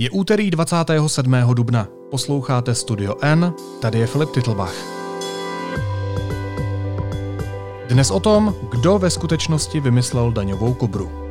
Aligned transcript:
Je 0.00 0.10
úterý 0.10 0.50
27. 0.50 1.36
dubna. 1.54 1.88
Posloucháte 2.10 2.74
Studio 2.74 3.16
N, 3.22 3.54
tady 3.80 3.98
je 3.98 4.06
Filip 4.06 4.30
Titlbach. 4.30 4.74
Dnes 7.88 8.10
o 8.10 8.20
tom, 8.20 8.54
kdo 8.70 8.98
ve 8.98 9.10
skutečnosti 9.10 9.80
vymyslel 9.80 10.32
daňovou 10.32 10.74
kobru. 10.74 11.29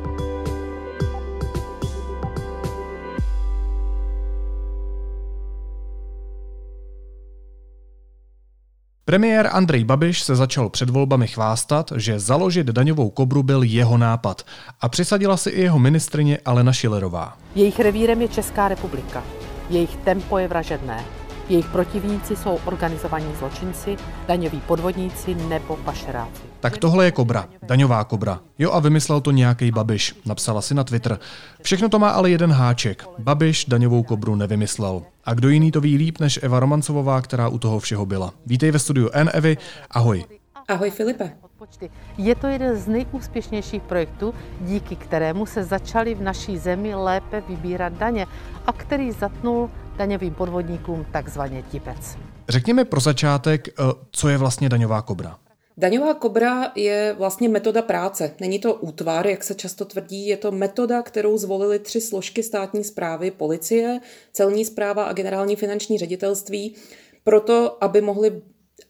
Premiér 9.10 9.48
Andrej 9.52 9.84
Babiš 9.84 10.22
se 10.22 10.36
začal 10.36 10.68
před 10.68 10.90
volbami 10.90 11.26
chvástat, 11.26 11.92
že 11.96 12.18
založit 12.18 12.66
daňovou 12.66 13.10
kobru 13.10 13.42
byl 13.42 13.62
jeho 13.62 13.98
nápad 13.98 14.42
a 14.80 14.88
přisadila 14.88 15.36
si 15.36 15.50
i 15.50 15.62
jeho 15.62 15.78
ministrině 15.78 16.38
Alena 16.44 16.72
Šilerová. 16.72 17.36
Jejich 17.54 17.80
revírem 17.80 18.22
je 18.22 18.28
Česká 18.28 18.68
republika. 18.68 19.22
Jejich 19.70 19.96
tempo 19.96 20.38
je 20.38 20.48
vražedné. 20.48 21.04
Jejich 21.48 21.66
protivníci 21.66 22.36
jsou 22.36 22.58
organizovaní 22.64 23.26
zločinci, 23.38 23.96
daňoví 24.28 24.60
podvodníci 24.60 25.34
nebo 25.34 25.76
pašeráci. 25.76 26.42
Tak 26.60 26.78
tohle 26.78 27.04
je 27.04 27.10
kobra, 27.10 27.48
daňová 27.62 28.04
kobra. 28.04 28.40
Jo 28.58 28.72
a 28.72 28.80
vymyslel 28.80 29.20
to 29.20 29.30
nějaký 29.30 29.70
Babiš, 29.70 30.14
napsala 30.26 30.62
si 30.62 30.74
na 30.74 30.84
Twitter. 30.84 31.18
Všechno 31.62 31.88
to 31.88 31.98
má 31.98 32.10
ale 32.10 32.30
jeden 32.30 32.52
háček. 32.52 33.04
Babiš 33.18 33.64
daňovou 33.64 34.02
kobru 34.02 34.36
nevymyslel. 34.36 35.02
A 35.30 35.34
kdo 35.34 35.48
jiný 35.48 35.70
to 35.70 35.80
ví 35.80 35.96
líp 35.96 36.18
než 36.20 36.38
Eva 36.42 36.60
Romancová, 36.60 37.22
která 37.22 37.48
u 37.48 37.58
toho 37.58 37.80
všeho 37.80 38.06
byla. 38.06 38.32
Vítej 38.46 38.70
ve 38.70 38.78
studiu 38.78 39.10
N 39.12 39.30
Evy, 39.32 39.56
ahoj. 39.90 40.24
Ahoj 40.68 40.90
Filipe. 40.90 41.32
Je 42.18 42.34
to 42.34 42.46
jeden 42.46 42.76
z 42.76 42.86
nejúspěšnějších 42.86 43.82
projektů, 43.82 44.34
díky 44.60 44.96
kterému 44.96 45.46
se 45.46 45.64
začaly 45.64 46.14
v 46.14 46.22
naší 46.22 46.58
zemi 46.58 46.94
lépe 46.94 47.42
vybírat 47.48 47.92
daně 47.92 48.26
a 48.66 48.72
který 48.72 49.12
zatnul 49.12 49.70
daňovým 49.96 50.34
podvodníkům 50.34 51.06
takzvaně 51.12 51.62
tipec. 51.62 52.18
Řekněme 52.48 52.84
pro 52.84 53.00
začátek, 53.00 53.68
eh, 53.68 53.72
co 54.10 54.28
je 54.28 54.38
vlastně 54.38 54.68
daňová 54.68 55.02
kobra. 55.02 55.36
Daňová 55.80 56.14
kobra 56.14 56.72
je 56.74 57.14
vlastně 57.18 57.48
metoda 57.48 57.82
práce. 57.82 58.34
Není 58.40 58.58
to 58.58 58.74
útvar, 58.74 59.26
jak 59.26 59.44
se 59.44 59.54
často 59.54 59.84
tvrdí, 59.84 60.26
je 60.26 60.36
to 60.36 60.52
metoda, 60.52 61.02
kterou 61.02 61.38
zvolili 61.38 61.78
tři 61.78 62.00
složky 62.00 62.42
státní 62.42 62.84
zprávy, 62.84 63.30
policie, 63.30 64.00
celní 64.32 64.64
zpráva 64.64 65.04
a 65.04 65.12
generální 65.12 65.56
finanční 65.56 65.98
ředitelství, 65.98 66.74
proto, 67.24 67.84
aby 67.84 68.00
mohli 68.00 68.42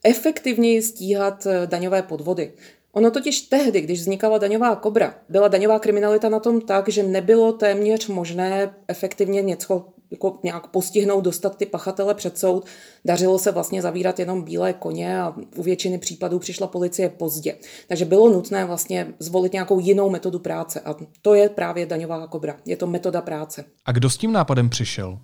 efektivněji 0.05 0.83
stíhat 0.83 1.47
eh, 1.47 1.67
daňové 1.67 2.03
podvody. 2.03 2.53
Ono 2.93 3.11
totiž 3.11 3.41
tehdy, 3.41 3.81
když 3.81 4.01
vznikala 4.01 4.39
daňová 4.39 4.77
kobra, 4.77 5.15
byla 5.29 5.49
daňová 5.49 5.79
kriminalita 5.79 6.29
na 6.29 6.41
tom 6.41 6.61
tak, 6.61 6.89
že 6.89 7.03
nebylo 7.03 7.53
téměř 7.53 8.09
možné 8.09 8.75
efektivně 8.89 9.43
něco 9.43 9.87
jako 10.11 10.39
nějak 10.43 10.67
postihnout, 10.67 11.25
dostat 11.25 11.57
ty 11.57 11.67
pachatele 11.67 12.15
před 12.15 12.39
soud. 12.39 12.65
Dařilo 13.05 13.39
se 13.39 13.53
vlastně 13.53 13.83
zavírat 13.83 14.19
jenom 14.19 14.43
bílé 14.43 14.73
koně 14.73 15.21
a 15.21 15.35
u 15.57 15.63
většiny 15.63 15.99
případů 15.99 16.39
přišla 16.39 16.67
policie 16.67 17.09
pozdě. 17.09 17.57
Takže 17.89 18.05
bylo 18.05 18.31
nutné 18.31 18.65
vlastně 18.65 19.15
zvolit 19.19 19.53
nějakou 19.53 19.79
jinou 19.79 20.11
metodu 20.11 20.39
práce 20.39 20.81
a 20.81 20.95
to 21.23 21.35
je 21.35 21.49
právě 21.49 21.87
daňová 21.87 22.27
kobra. 22.27 22.57
Je 22.65 22.77
to 22.77 22.87
metoda 22.87 23.21
práce. 23.21 23.65
A 23.85 23.93
kdo 23.93 24.11
s 24.11 24.17
tím 24.17 24.33
nápadem 24.33 24.71
přišel? 24.71 25.19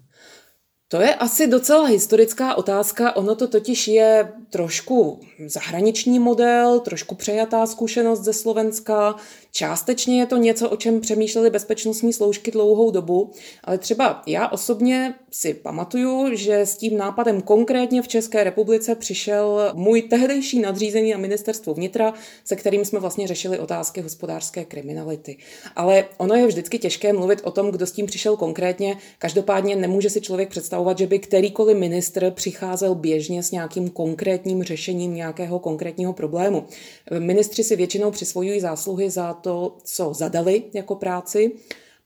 To 0.88 1.00
je 1.00 1.14
asi 1.14 1.46
docela 1.46 1.86
historická 1.86 2.54
otázka. 2.54 3.16
Ono 3.16 3.34
to 3.34 3.48
totiž 3.48 3.88
je 3.88 4.32
trošku 4.50 5.20
zahraniční 5.46 6.18
model, 6.18 6.80
trošku 6.80 7.14
přejatá 7.14 7.66
zkušenost 7.66 8.20
ze 8.20 8.32
Slovenska. 8.32 9.16
Částečně 9.52 10.20
je 10.20 10.26
to 10.26 10.36
něco, 10.36 10.70
o 10.70 10.76
čem 10.76 11.00
přemýšleli 11.00 11.50
bezpečnostní 11.50 12.12
složky 12.12 12.50
dlouhou 12.50 12.90
dobu, 12.90 13.30
ale 13.64 13.78
třeba 13.78 14.22
já 14.26 14.48
osobně 14.48 15.14
si 15.30 15.54
pamatuju, 15.54 16.36
že 16.36 16.60
s 16.60 16.76
tím 16.76 16.96
nápadem 16.96 17.42
konkrétně 17.42 18.02
v 18.02 18.08
České 18.08 18.44
republice 18.44 18.94
přišel 18.94 19.72
můj 19.74 20.02
tehdejší 20.02 20.60
nadřízený 20.60 21.10
na 21.10 21.18
ministerstvu 21.18 21.74
vnitra, 21.74 22.14
se 22.44 22.56
kterým 22.56 22.84
jsme 22.84 23.00
vlastně 23.00 23.26
řešili 23.26 23.58
otázky 23.58 24.00
hospodářské 24.00 24.64
kriminality. 24.64 25.36
Ale 25.76 26.04
ono 26.16 26.34
je 26.34 26.46
vždycky 26.46 26.78
těžké 26.78 27.12
mluvit 27.12 27.40
o 27.44 27.50
tom, 27.50 27.70
kdo 27.70 27.86
s 27.86 27.92
tím 27.92 28.06
přišel 28.06 28.36
konkrétně. 28.36 28.96
Každopádně 29.18 29.76
nemůže 29.76 30.10
si 30.10 30.20
člověk 30.20 30.48
představovat, 30.48 30.98
že 30.98 31.06
by 31.06 31.18
kterýkoliv 31.18 31.76
ministr 31.76 32.30
přicházel 32.30 32.94
běžně 32.94 33.42
s 33.42 33.50
nějakým 33.50 33.90
konkrétním 33.90 34.35
řešením 34.62 35.14
nějakého 35.14 35.58
konkrétního 35.58 36.12
problému. 36.12 36.66
Ministři 37.18 37.64
si 37.64 37.76
většinou 37.76 38.10
přisvojují 38.10 38.60
zásluhy 38.60 39.10
za 39.10 39.34
to, 39.34 39.76
co 39.84 40.14
zadali 40.14 40.62
jako 40.74 40.94
práci, 40.94 41.52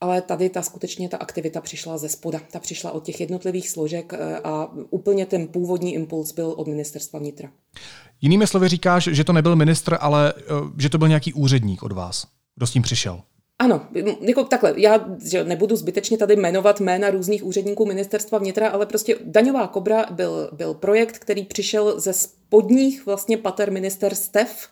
ale 0.00 0.22
tady 0.22 0.48
ta 0.48 0.62
skutečně 0.62 1.08
ta 1.08 1.16
aktivita 1.16 1.60
přišla 1.60 1.98
ze 1.98 2.08
spoda. 2.08 2.40
Ta 2.52 2.58
přišla 2.58 2.90
od 2.90 3.04
těch 3.04 3.20
jednotlivých 3.20 3.68
složek 3.68 4.12
eh, 4.12 4.36
a 4.44 4.70
úplně 4.90 5.26
ten 5.26 5.48
původní 5.48 5.94
impuls 5.94 6.32
byl 6.32 6.54
od 6.56 6.68
ministerstva 6.68 7.18
vnitra. 7.18 7.50
Jinými 8.20 8.46
slovy 8.46 8.68
říkáš, 8.68 9.04
že 9.12 9.24
to 9.24 9.32
nebyl 9.32 9.56
ministr, 9.56 9.96
ale 10.00 10.34
eh, 10.36 10.42
že 10.78 10.88
to 10.88 10.98
byl 10.98 11.08
nějaký 11.08 11.32
úředník 11.32 11.82
od 11.82 11.92
vás. 11.92 12.26
Kdo 12.56 12.66
s 12.66 12.70
tím 12.70 12.82
přišel? 12.82 13.20
Ano, 13.60 13.86
jako 14.20 14.44
takhle, 14.44 14.74
já 14.76 15.04
že 15.24 15.44
nebudu 15.44 15.76
zbytečně 15.76 16.18
tady 16.18 16.36
jmenovat 16.36 16.80
jména 16.80 17.10
různých 17.10 17.44
úředníků 17.44 17.86
ministerstva 17.86 18.38
vnitra, 18.38 18.68
ale 18.68 18.86
prostě 18.86 19.16
Daňová 19.24 19.66
kobra 19.66 20.06
byl, 20.10 20.50
byl 20.52 20.74
projekt, 20.74 21.18
který 21.18 21.44
přišel 21.44 22.00
ze 22.00 22.12
spodních 22.12 23.06
vlastně 23.06 23.36
pater 23.36 23.72
ministerstev, 23.72 24.68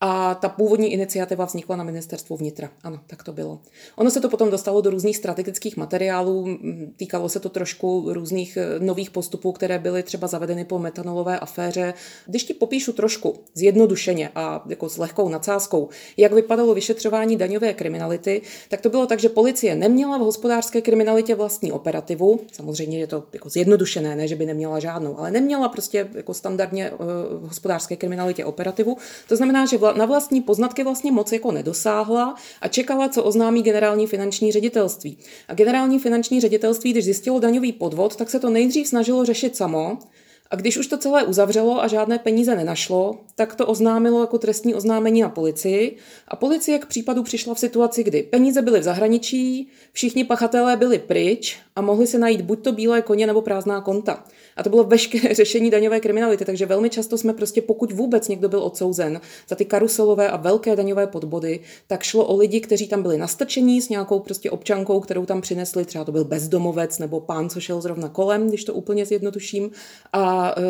a 0.00 0.34
ta 0.34 0.48
původní 0.48 0.92
iniciativa 0.92 1.44
vznikla 1.44 1.76
na 1.76 1.84
ministerstvu 1.84 2.36
vnitra. 2.36 2.70
Ano, 2.82 3.00
tak 3.06 3.22
to 3.22 3.32
bylo. 3.32 3.60
Ono 3.96 4.10
se 4.10 4.20
to 4.20 4.28
potom 4.28 4.50
dostalo 4.50 4.80
do 4.80 4.90
různých 4.90 5.16
strategických 5.16 5.76
materiálů, 5.76 6.58
týkalo 6.96 7.28
se 7.28 7.40
to 7.40 7.48
trošku 7.48 8.12
různých 8.12 8.56
e, 8.56 8.80
nových 8.80 9.10
postupů, 9.10 9.52
které 9.52 9.78
byly 9.78 10.02
třeba 10.02 10.26
zavedeny 10.26 10.64
po 10.64 10.78
metanolové 10.78 11.38
aféře. 11.38 11.94
Když 12.26 12.44
ti 12.44 12.54
popíšu 12.54 12.92
trošku 12.92 13.34
zjednodušeně 13.54 14.30
a 14.34 14.64
jako 14.68 14.88
s 14.88 14.98
lehkou 14.98 15.28
nadsázkou, 15.28 15.88
jak 16.16 16.32
vypadalo 16.32 16.74
vyšetřování 16.74 17.36
daňové 17.36 17.74
kriminality, 17.74 18.42
tak 18.68 18.80
to 18.80 18.90
bylo 18.90 19.06
tak, 19.06 19.20
že 19.20 19.28
policie 19.28 19.74
neměla 19.74 20.18
v 20.18 20.20
hospodářské 20.20 20.80
kriminalitě 20.80 21.34
vlastní 21.34 21.72
operativu. 21.72 22.40
Samozřejmě 22.52 22.98
je 22.98 23.06
to 23.06 23.24
jako 23.32 23.48
zjednodušené, 23.48 24.16
ne, 24.16 24.28
že 24.28 24.36
by 24.36 24.46
neměla 24.46 24.78
žádnou, 24.78 25.18
ale 25.18 25.30
neměla 25.30 25.68
prostě 25.68 26.08
jako 26.14 26.34
standardně 26.34 26.90
uh, 26.90 26.98
v 27.30 27.48
hospodářské 27.48 27.96
kriminalitě 27.96 28.44
operativu. 28.44 28.96
To 29.28 29.36
znamená, 29.36 29.66
že 29.66 29.78
na 29.92 30.06
vlastní 30.06 30.42
poznatky 30.42 30.84
vlastně 30.84 31.12
moc 31.12 31.32
jako 31.32 31.52
nedosáhla 31.52 32.34
a 32.60 32.68
čekala, 32.68 33.08
co 33.08 33.24
oznámí 33.24 33.62
generální 33.62 34.06
finanční 34.06 34.52
ředitelství. 34.52 35.18
A 35.48 35.54
generální 35.54 35.98
finanční 35.98 36.40
ředitelství, 36.40 36.92
když 36.92 37.04
zjistilo 37.04 37.40
daňový 37.40 37.72
podvod, 37.72 38.16
tak 38.16 38.30
se 38.30 38.40
to 38.40 38.50
nejdřív 38.50 38.88
snažilo 38.88 39.24
řešit 39.24 39.56
samo, 39.56 39.98
a 40.50 40.56
když 40.56 40.76
už 40.76 40.86
to 40.86 40.98
celé 40.98 41.24
uzavřelo 41.24 41.82
a 41.82 41.88
žádné 41.88 42.18
peníze 42.18 42.56
nenašlo, 42.56 43.18
tak 43.34 43.54
to 43.54 43.66
oznámilo 43.66 44.20
jako 44.20 44.38
trestní 44.38 44.74
oznámení 44.74 45.22
na 45.22 45.28
policii 45.28 45.96
a 46.28 46.36
policie 46.36 46.78
k 46.78 46.86
případu 46.86 47.22
přišla 47.22 47.54
v 47.54 47.58
situaci, 47.58 48.04
kdy 48.04 48.22
peníze 48.22 48.62
byly 48.62 48.80
v 48.80 48.82
zahraničí, 48.82 49.68
všichni 49.92 50.24
pachatelé 50.24 50.76
byli 50.76 50.98
pryč 50.98 51.58
a 51.76 51.80
mohli 51.80 52.06
se 52.06 52.18
najít 52.18 52.40
buď 52.40 52.62
to 52.64 52.72
bílé 52.72 53.02
koně 53.02 53.26
nebo 53.26 53.42
prázdná 53.42 53.80
konta. 53.80 54.24
A 54.56 54.62
to 54.62 54.70
bylo 54.70 54.84
veškeré 54.84 55.34
řešení 55.34 55.70
daňové 55.70 56.00
kriminality, 56.00 56.44
takže 56.44 56.66
velmi 56.66 56.90
často 56.90 57.18
jsme 57.18 57.32
prostě, 57.32 57.62
pokud 57.62 57.92
vůbec 57.92 58.28
někdo 58.28 58.48
byl 58.48 58.62
odsouzen 58.62 59.20
za 59.48 59.56
ty 59.56 59.64
karuselové 59.64 60.30
a 60.30 60.36
velké 60.36 60.76
daňové 60.76 61.06
podbody, 61.06 61.60
tak 61.86 62.02
šlo 62.02 62.24
o 62.24 62.36
lidi, 62.36 62.60
kteří 62.60 62.88
tam 62.88 63.02
byli 63.02 63.18
nastrčení 63.18 63.82
s 63.82 63.88
nějakou 63.88 64.20
prostě 64.20 64.50
občankou, 64.50 65.00
kterou 65.00 65.26
tam 65.26 65.40
přinesli, 65.40 65.84
třeba 65.84 66.04
to 66.04 66.12
byl 66.12 66.24
bezdomovec 66.24 66.98
nebo 66.98 67.20
pán, 67.20 67.50
co 67.50 67.60
šel 67.60 67.80
zrovna 67.80 68.08
kolem, 68.08 68.48
když 68.48 68.64
to 68.64 68.74
úplně 68.74 69.06
zjednoduším. 69.06 69.70
A 70.12 70.35
a 70.36 70.54
e, 70.58 70.62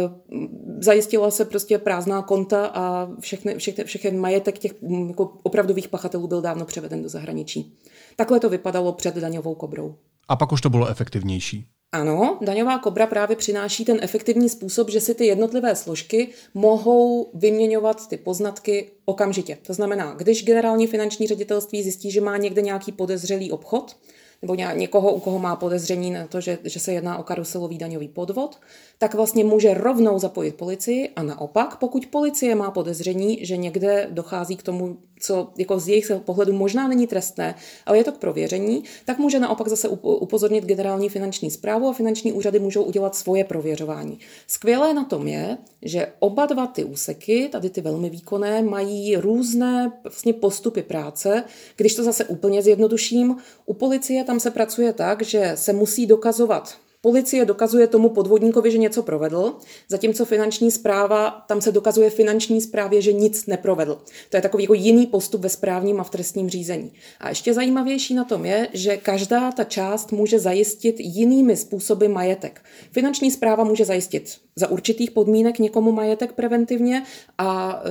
zajistila 0.78 1.30
se 1.30 1.44
prostě 1.44 1.78
prázdná 1.78 2.22
konta 2.22 2.66
a 2.66 3.08
všechny, 3.20 3.54
všechny, 3.58 3.84
všechny 3.84 4.10
majetek 4.10 4.58
těch 4.58 4.74
jako 5.08 5.32
opravdových 5.42 5.88
pachatelů 5.88 6.28
byl 6.28 6.40
dávno 6.40 6.64
převeden 6.64 7.02
do 7.02 7.08
zahraničí. 7.08 7.76
Takhle 8.16 8.40
to 8.40 8.48
vypadalo 8.48 8.92
před 8.92 9.14
daňovou 9.14 9.54
kobrou. 9.54 9.94
A 10.28 10.36
pak 10.36 10.52
už 10.52 10.60
to 10.60 10.70
bylo 10.70 10.88
efektivnější. 10.88 11.66
Ano, 11.92 12.38
daňová 12.40 12.78
kobra 12.78 13.06
právě 13.06 13.36
přináší 13.36 13.84
ten 13.84 13.98
efektivní 14.02 14.48
způsob, 14.48 14.90
že 14.90 15.00
si 15.00 15.14
ty 15.14 15.26
jednotlivé 15.26 15.76
složky 15.76 16.28
mohou 16.54 17.30
vyměňovat 17.34 18.08
ty 18.08 18.16
poznatky 18.16 18.90
okamžitě. 19.04 19.58
To 19.66 19.74
znamená, 19.74 20.14
když 20.14 20.44
generální 20.44 20.86
finanční 20.86 21.26
ředitelství 21.26 21.82
zjistí, 21.82 22.10
že 22.10 22.20
má 22.20 22.36
někde 22.36 22.62
nějaký 22.62 22.92
podezřelý 22.92 23.52
obchod, 23.52 23.96
nebo 24.42 24.54
někoho, 24.54 25.12
u 25.12 25.20
koho 25.20 25.38
má 25.38 25.56
podezření 25.56 26.10
na 26.10 26.26
to, 26.26 26.40
že, 26.40 26.58
že 26.64 26.80
se 26.80 26.92
jedná 26.92 27.18
o 27.18 27.22
karuselový 27.22 27.78
daňový 27.78 28.08
podvod, 28.08 28.58
tak 28.98 29.14
vlastně 29.14 29.44
může 29.44 29.74
rovnou 29.74 30.18
zapojit 30.18 30.54
policii 30.54 31.08
a 31.16 31.22
naopak, 31.22 31.76
pokud 31.76 32.06
policie 32.06 32.54
má 32.54 32.70
podezření, 32.70 33.38
že 33.42 33.56
někde 33.56 34.08
dochází 34.10 34.56
k 34.56 34.62
tomu, 34.62 34.98
co 35.20 35.48
jako 35.58 35.80
z 35.80 35.88
jejich 35.88 36.12
pohledu 36.24 36.52
možná 36.52 36.88
není 36.88 37.06
trestné, 37.06 37.54
ale 37.86 37.98
je 37.98 38.04
to 38.04 38.12
k 38.12 38.18
prověření, 38.18 38.84
tak 39.04 39.18
může 39.18 39.40
naopak 39.40 39.68
zase 39.68 39.88
upozornit 39.88 40.64
generální 40.64 41.08
finanční 41.08 41.50
zprávu 41.50 41.88
a 41.88 41.92
finanční 41.92 42.32
úřady 42.32 42.58
můžou 42.58 42.82
udělat 42.82 43.14
svoje 43.14 43.44
prověřování. 43.44 44.18
Skvělé 44.46 44.94
na 44.94 45.04
tom 45.04 45.26
je, 45.26 45.58
že 45.82 46.12
oba 46.18 46.46
dva 46.46 46.66
ty 46.66 46.84
úseky, 46.84 47.48
tady 47.52 47.70
ty 47.70 47.80
velmi 47.80 48.10
výkonné, 48.10 48.62
mají 48.62 49.16
různé 49.16 49.92
vlastně 50.02 50.32
postupy 50.32 50.82
práce. 50.82 51.44
Když 51.76 51.94
to 51.94 52.04
zase 52.04 52.24
úplně 52.24 52.62
zjednoduším, 52.62 53.36
u 53.66 53.74
policie 53.74 54.24
tam 54.26 54.40
se 54.40 54.50
pracuje 54.50 54.92
tak, 54.92 55.22
že 55.22 55.52
se 55.54 55.72
musí 55.72 56.06
dokazovat 56.06 56.85
Policie 57.06 57.44
dokazuje 57.44 57.86
tomu 57.86 58.08
podvodníkovi, 58.08 58.70
že 58.70 58.78
něco 58.78 59.02
provedl, 59.02 59.54
zatímco 59.88 60.24
finanční 60.24 60.70
zpráva, 60.70 61.30
tam 61.48 61.60
se 61.60 61.72
dokazuje 61.72 62.10
finanční 62.10 62.60
zprávě, 62.60 63.02
že 63.02 63.12
nic 63.12 63.46
neprovedl. 63.46 63.98
To 64.30 64.36
je 64.36 64.42
takový 64.42 64.64
jako 64.64 64.74
jiný 64.74 65.06
postup 65.06 65.40
ve 65.40 65.48
správním 65.48 66.00
a 66.00 66.04
v 66.04 66.10
trestním 66.10 66.50
řízení. 66.50 66.92
A 67.20 67.28
ještě 67.28 67.54
zajímavější 67.54 68.14
na 68.14 68.24
tom 68.24 68.44
je, 68.44 68.68
že 68.72 68.96
každá 68.96 69.52
ta 69.52 69.64
část 69.64 70.12
může 70.12 70.38
zajistit 70.38 70.96
jinými 70.98 71.56
způsoby 71.56 72.06
majetek. 72.06 72.60
Finanční 72.90 73.30
zpráva 73.30 73.64
může 73.64 73.84
zajistit 73.84 74.36
za 74.56 74.68
určitých 74.68 75.10
podmínek 75.10 75.58
někomu 75.58 75.92
majetek 75.92 76.32
preventivně 76.32 77.02
a 77.38 77.82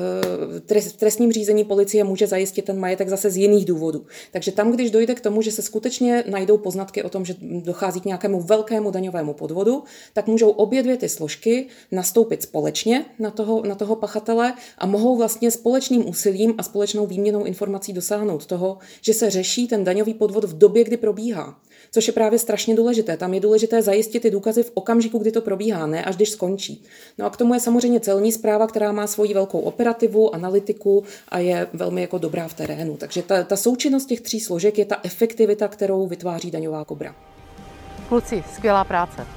e, 0.75 0.79
v 0.81 0.93
trestním 0.93 1.31
řízení 1.31 1.63
policie 1.63 2.03
může 2.03 2.27
zajistit 2.27 2.65
ten 2.65 2.79
majetek 2.79 3.09
zase 3.09 3.29
z 3.29 3.37
jiných 3.37 3.65
důvodů. 3.65 4.05
Takže 4.31 4.51
tam, 4.51 4.71
když 4.71 4.91
dojde 4.91 5.15
k 5.15 5.21
tomu, 5.21 5.41
že 5.41 5.51
se 5.51 5.61
skutečně 5.61 6.23
najdou 6.29 6.57
poznatky 6.57 7.03
o 7.03 7.09
tom, 7.09 7.25
že 7.25 7.35
dochází 7.41 8.01
k 8.01 8.05
nějakému 8.05 8.41
velkému 8.41 8.91
daňovému 9.05 9.33
podvodu, 9.33 9.83
tak 10.13 10.27
můžou 10.27 10.49
obě 10.49 10.83
dvě 10.83 10.97
ty 10.97 11.09
složky 11.09 11.67
nastoupit 11.91 12.41
společně 12.41 13.05
na 13.19 13.31
toho, 13.31 13.63
na 13.65 13.75
toho 13.75 13.95
pachatele 13.95 14.53
a 14.77 14.85
mohou 14.85 15.17
vlastně 15.17 15.51
společným 15.51 16.09
úsilím 16.09 16.53
a 16.57 16.63
společnou 16.63 17.05
výměnou 17.05 17.43
informací 17.43 17.93
dosáhnout 17.93 18.45
toho, 18.45 18.77
že 19.01 19.13
se 19.13 19.29
řeší 19.29 19.67
ten 19.67 19.83
daňový 19.83 20.13
podvod 20.13 20.43
v 20.43 20.57
době, 20.57 20.83
kdy 20.83 20.97
probíhá 20.97 21.55
což 21.91 22.07
je 22.07 22.13
právě 22.13 22.39
strašně 22.39 22.75
důležité. 22.75 23.17
Tam 23.17 23.33
je 23.33 23.39
důležité 23.39 23.81
zajistit 23.81 24.19
ty 24.19 24.31
důkazy 24.31 24.63
v 24.63 24.71
okamžiku, 24.73 25.17
kdy 25.17 25.31
to 25.31 25.41
probíhá, 25.41 25.87
ne 25.87 26.03
až 26.03 26.15
když 26.15 26.29
skončí. 26.29 26.83
No 27.17 27.25
a 27.25 27.29
k 27.29 27.37
tomu 27.37 27.53
je 27.53 27.59
samozřejmě 27.59 27.99
celní 27.99 28.31
zpráva, 28.31 28.67
která 28.67 28.91
má 28.91 29.07
svoji 29.07 29.33
velkou 29.33 29.59
operativu, 29.59 30.35
analytiku 30.35 31.03
a 31.29 31.39
je 31.39 31.67
velmi 31.73 32.01
jako 32.01 32.17
dobrá 32.17 32.47
v 32.47 32.53
terénu. 32.53 32.97
Takže 32.97 33.21
ta, 33.21 33.43
ta 33.43 33.55
součinnost 33.55 34.05
těch 34.05 34.21
tří 34.21 34.39
složek 34.39 34.77
je 34.77 34.85
ta 34.85 34.99
efektivita, 35.03 35.67
kterou 35.67 36.07
vytváří 36.07 36.51
daňová 36.51 36.85
kobra. 36.85 37.15
Kluci, 38.09 38.43
skvělá 38.53 38.83
práce. 38.83 39.27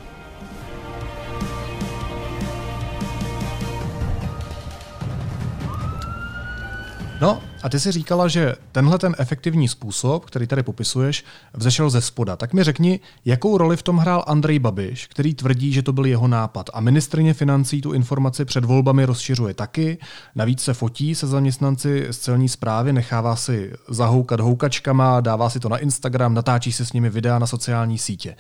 No 7.20 7.47
a 7.62 7.68
ty 7.68 7.80
si 7.80 7.92
říkala, 7.92 8.28
že 8.28 8.54
tenhle 8.72 8.98
ten 8.98 9.14
efektivní 9.18 9.68
způsob, 9.68 10.24
který 10.24 10.46
tady 10.46 10.62
popisuješ, 10.62 11.24
vzešel 11.54 11.90
ze 11.90 12.00
spoda. 12.00 12.36
Tak 12.36 12.52
mi 12.52 12.64
řekni, 12.64 13.00
jakou 13.24 13.58
roli 13.58 13.76
v 13.76 13.82
tom 13.82 13.96
hrál 13.96 14.24
Andrej 14.26 14.58
Babiš, 14.58 15.06
který 15.06 15.34
tvrdí, 15.34 15.72
že 15.72 15.82
to 15.82 15.92
byl 15.92 16.06
jeho 16.06 16.28
nápad. 16.28 16.70
A 16.74 16.80
ministrně 16.80 17.34
financí 17.34 17.80
tu 17.80 17.92
informaci 17.92 18.44
před 18.44 18.64
volbami 18.64 19.04
rozšiřuje 19.04 19.54
taky. 19.54 19.98
Navíc 20.34 20.62
se 20.62 20.74
fotí 20.74 21.14
se 21.14 21.26
zaměstnanci 21.26 22.06
z 22.10 22.18
celní 22.18 22.48
zprávy, 22.48 22.92
nechává 22.92 23.36
si 23.36 23.72
zahoukat 23.88 24.40
houkačkama, 24.40 25.20
dává 25.20 25.50
si 25.50 25.60
to 25.60 25.68
na 25.68 25.78
Instagram, 25.78 26.34
natáčí 26.34 26.72
se 26.72 26.86
s 26.86 26.92
nimi 26.92 27.10
videa 27.10 27.38
na 27.38 27.46
sociální 27.46 27.98
sítě. 27.98 28.36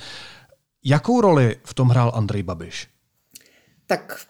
Jakou 0.84 1.20
roli 1.20 1.56
v 1.64 1.74
tom 1.74 1.88
hrál 1.88 2.12
Andrej 2.14 2.42
Babiš? 2.42 2.88
Tak 3.86 4.20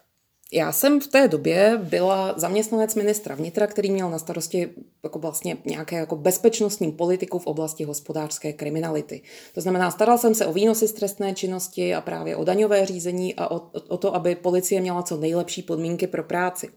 já 0.53 0.71
jsem 0.71 0.99
v 0.99 1.07
té 1.07 1.27
době 1.27 1.79
byla 1.83 2.33
zaměstnanec 2.37 2.95
ministra 2.95 3.35
vnitra, 3.35 3.67
který 3.67 3.91
měl 3.91 4.09
na 4.09 4.19
starosti 4.19 4.69
jako 5.03 5.19
vlastně 5.19 5.57
nějaké 5.65 5.95
jako 5.95 6.15
bezpečnostní 6.15 6.91
politiku 6.91 7.39
v 7.39 7.47
oblasti 7.47 7.83
hospodářské 7.83 8.53
kriminality. 8.53 9.21
To 9.53 9.61
znamená, 9.61 9.91
staral 9.91 10.17
jsem 10.17 10.35
se 10.35 10.45
o 10.45 10.53
výnosy 10.53 10.87
z 10.87 10.93
trestné 10.93 11.33
činnosti 11.33 11.95
a 11.95 12.01
právě 12.01 12.35
o 12.35 12.43
daňové 12.43 12.85
řízení 12.85 13.35
a 13.35 13.51
o, 13.51 13.61
o 13.87 13.97
to, 13.97 14.15
aby 14.15 14.35
policie 14.35 14.81
měla 14.81 15.03
co 15.03 15.17
nejlepší 15.17 15.61
podmínky 15.63 16.07
pro 16.07 16.23
práci. 16.23 16.69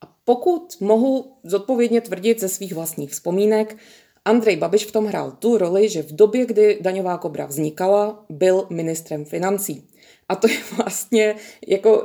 A 0.00 0.14
pokud 0.24 0.76
mohu 0.80 1.32
zodpovědně 1.44 2.00
tvrdit 2.00 2.40
ze 2.40 2.48
svých 2.48 2.74
vlastních 2.74 3.10
vzpomínek, 3.10 3.76
Andrej 4.24 4.56
Babiš 4.56 4.86
v 4.86 4.92
tom 4.92 5.06
hrál 5.06 5.30
tu 5.30 5.58
roli, 5.58 5.88
že 5.88 6.02
v 6.02 6.12
době, 6.12 6.46
kdy 6.46 6.78
daňová 6.80 7.18
kobra 7.18 7.46
vznikala, 7.46 8.24
byl 8.28 8.66
ministrem 8.70 9.24
financí. 9.24 9.88
A 10.28 10.36
to 10.36 10.48
je 10.48 10.56
vlastně 10.76 11.34
jako 11.66 12.04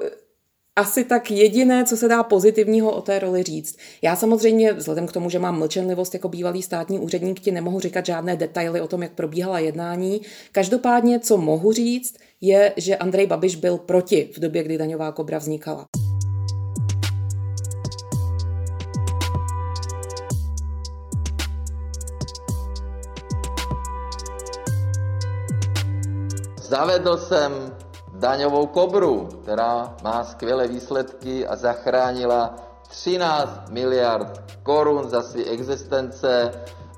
asi 0.75 1.03
tak 1.03 1.31
jediné, 1.31 1.85
co 1.85 1.97
se 1.97 2.07
dá 2.07 2.23
pozitivního 2.23 2.91
o 2.91 3.01
té 3.01 3.19
roli 3.19 3.43
říct. 3.43 3.77
Já 4.01 4.15
samozřejmě, 4.15 4.73
vzhledem 4.73 5.07
k 5.07 5.11
tomu, 5.11 5.29
že 5.29 5.39
mám 5.39 5.59
mlčenlivost 5.59 6.13
jako 6.13 6.29
bývalý 6.29 6.61
státní 6.61 6.99
úředník, 6.99 7.39
ti 7.39 7.51
nemohu 7.51 7.79
říkat 7.79 8.05
žádné 8.05 8.35
detaily 8.35 8.81
o 8.81 8.87
tom, 8.87 9.03
jak 9.03 9.11
probíhala 9.11 9.59
jednání. 9.59 10.21
Každopádně, 10.51 11.19
co 11.19 11.37
mohu 11.37 11.71
říct, 11.71 12.15
je, 12.41 12.73
že 12.77 12.95
Andrej 12.95 13.27
Babiš 13.27 13.55
byl 13.55 13.77
proti 13.77 14.29
v 14.35 14.39
době, 14.39 14.63
kdy 14.63 14.77
daňová 14.77 15.11
kobra 15.11 15.37
vznikala. 15.37 15.85
Zavedl 26.61 27.17
jsem 27.17 27.80
daňovou 28.21 28.65
kobru, 28.65 29.29
která 29.43 29.95
má 30.03 30.23
skvělé 30.23 30.67
výsledky 30.67 31.47
a 31.47 31.55
zachránila 31.55 32.55
13 32.89 33.69
miliard 33.69 34.41
korun 34.63 35.09
za 35.09 35.21
své 35.21 35.43
existence 35.43 36.51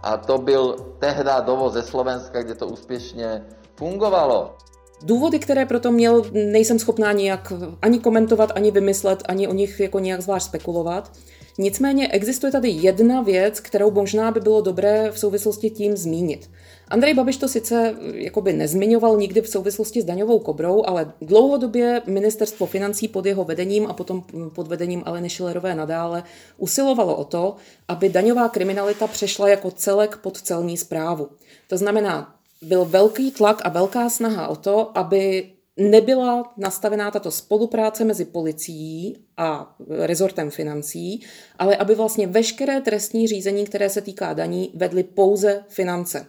a 0.04 0.18
to 0.18 0.38
byl 0.38 0.76
tehdy 1.00 1.32
dovoz 1.46 1.74
ze 1.74 1.84
Slovenska, 1.84 2.44
kde 2.44 2.56
to 2.56 2.68
úspěšně 2.68 3.44
fungovalo. 3.76 4.56
Důvody, 5.04 5.40
které 5.40 5.66
proto 5.66 5.92
měl, 5.92 6.24
nejsem 6.34 6.80
schopná 6.80 7.12
nijak 7.12 7.54
ani 7.82 8.00
komentovat, 8.00 8.52
ani 8.56 8.72
vymyslet, 8.72 9.24
ani 9.26 9.48
o 9.48 9.54
nich 9.54 9.80
jako 9.80 10.00
nějak 10.00 10.22
zvlášť 10.22 10.46
spekulovat. 10.46 11.12
Nicméně 11.58 12.08
existuje 12.08 12.52
tady 12.52 12.70
jedna 12.70 13.22
věc, 13.22 13.60
kterou 13.60 13.92
možná 13.92 14.32
by 14.32 14.40
bylo 14.40 14.62
dobré 14.62 15.12
v 15.12 15.20
souvislosti 15.20 15.70
tím 15.70 15.98
zmínit. 15.98 16.50
Andrej 16.88 17.14
Babiš 17.14 17.38
to 17.38 17.48
sice 17.48 17.96
jakoby 18.14 18.54
nezmiňoval 18.54 19.18
nikdy 19.18 19.42
v 19.42 19.48
souvislosti 19.48 20.02
s 20.02 20.06
daňovou 20.06 20.40
kobrou, 20.40 20.84
ale 20.86 21.14
dlouhodobě 21.22 22.02
ministerstvo 22.06 22.66
financí 22.66 23.08
pod 23.08 23.26
jeho 23.26 23.44
vedením 23.44 23.88
a 23.88 23.94
potom 23.94 24.24
pod 24.56 24.68
vedením 24.68 25.04
Aleny 25.06 25.30
Šilerové 25.30 25.76
nadále 25.76 26.24
usilovalo 26.58 27.16
o 27.16 27.24
to, 27.24 27.56
aby 27.88 28.10
daňová 28.10 28.50
kriminalita 28.50 29.08
přešla 29.08 29.48
jako 29.50 29.72
celek 29.72 30.18
pod 30.18 30.42
celní 30.42 30.78
zprávu. 30.78 31.30
To 31.68 31.78
znamená, 31.78 32.36
byl 32.62 32.86
velký 32.86 33.32
tlak 33.32 33.62
a 33.64 33.70
velká 33.70 34.10
snaha 34.10 34.48
o 34.48 34.56
to, 34.56 34.98
aby 34.98 35.50
nebyla 35.78 36.54
nastavená 36.58 37.12
tato 37.12 37.32
spolupráce 37.32 38.06
mezi 38.06 38.26
policií 38.26 39.18
a 39.38 39.76
rezortem 39.90 40.50
financí, 40.50 41.22
ale 41.60 41.78
aby 41.78 41.96
vlastně 41.96 42.28
veškeré 42.28 42.82
trestní 42.82 43.28
řízení, 43.28 43.66
které 43.66 43.90
se 43.90 44.02
týká 44.02 44.34
daní, 44.34 44.72
vedly 44.74 45.04
pouze 45.04 45.64
finance. 45.70 46.26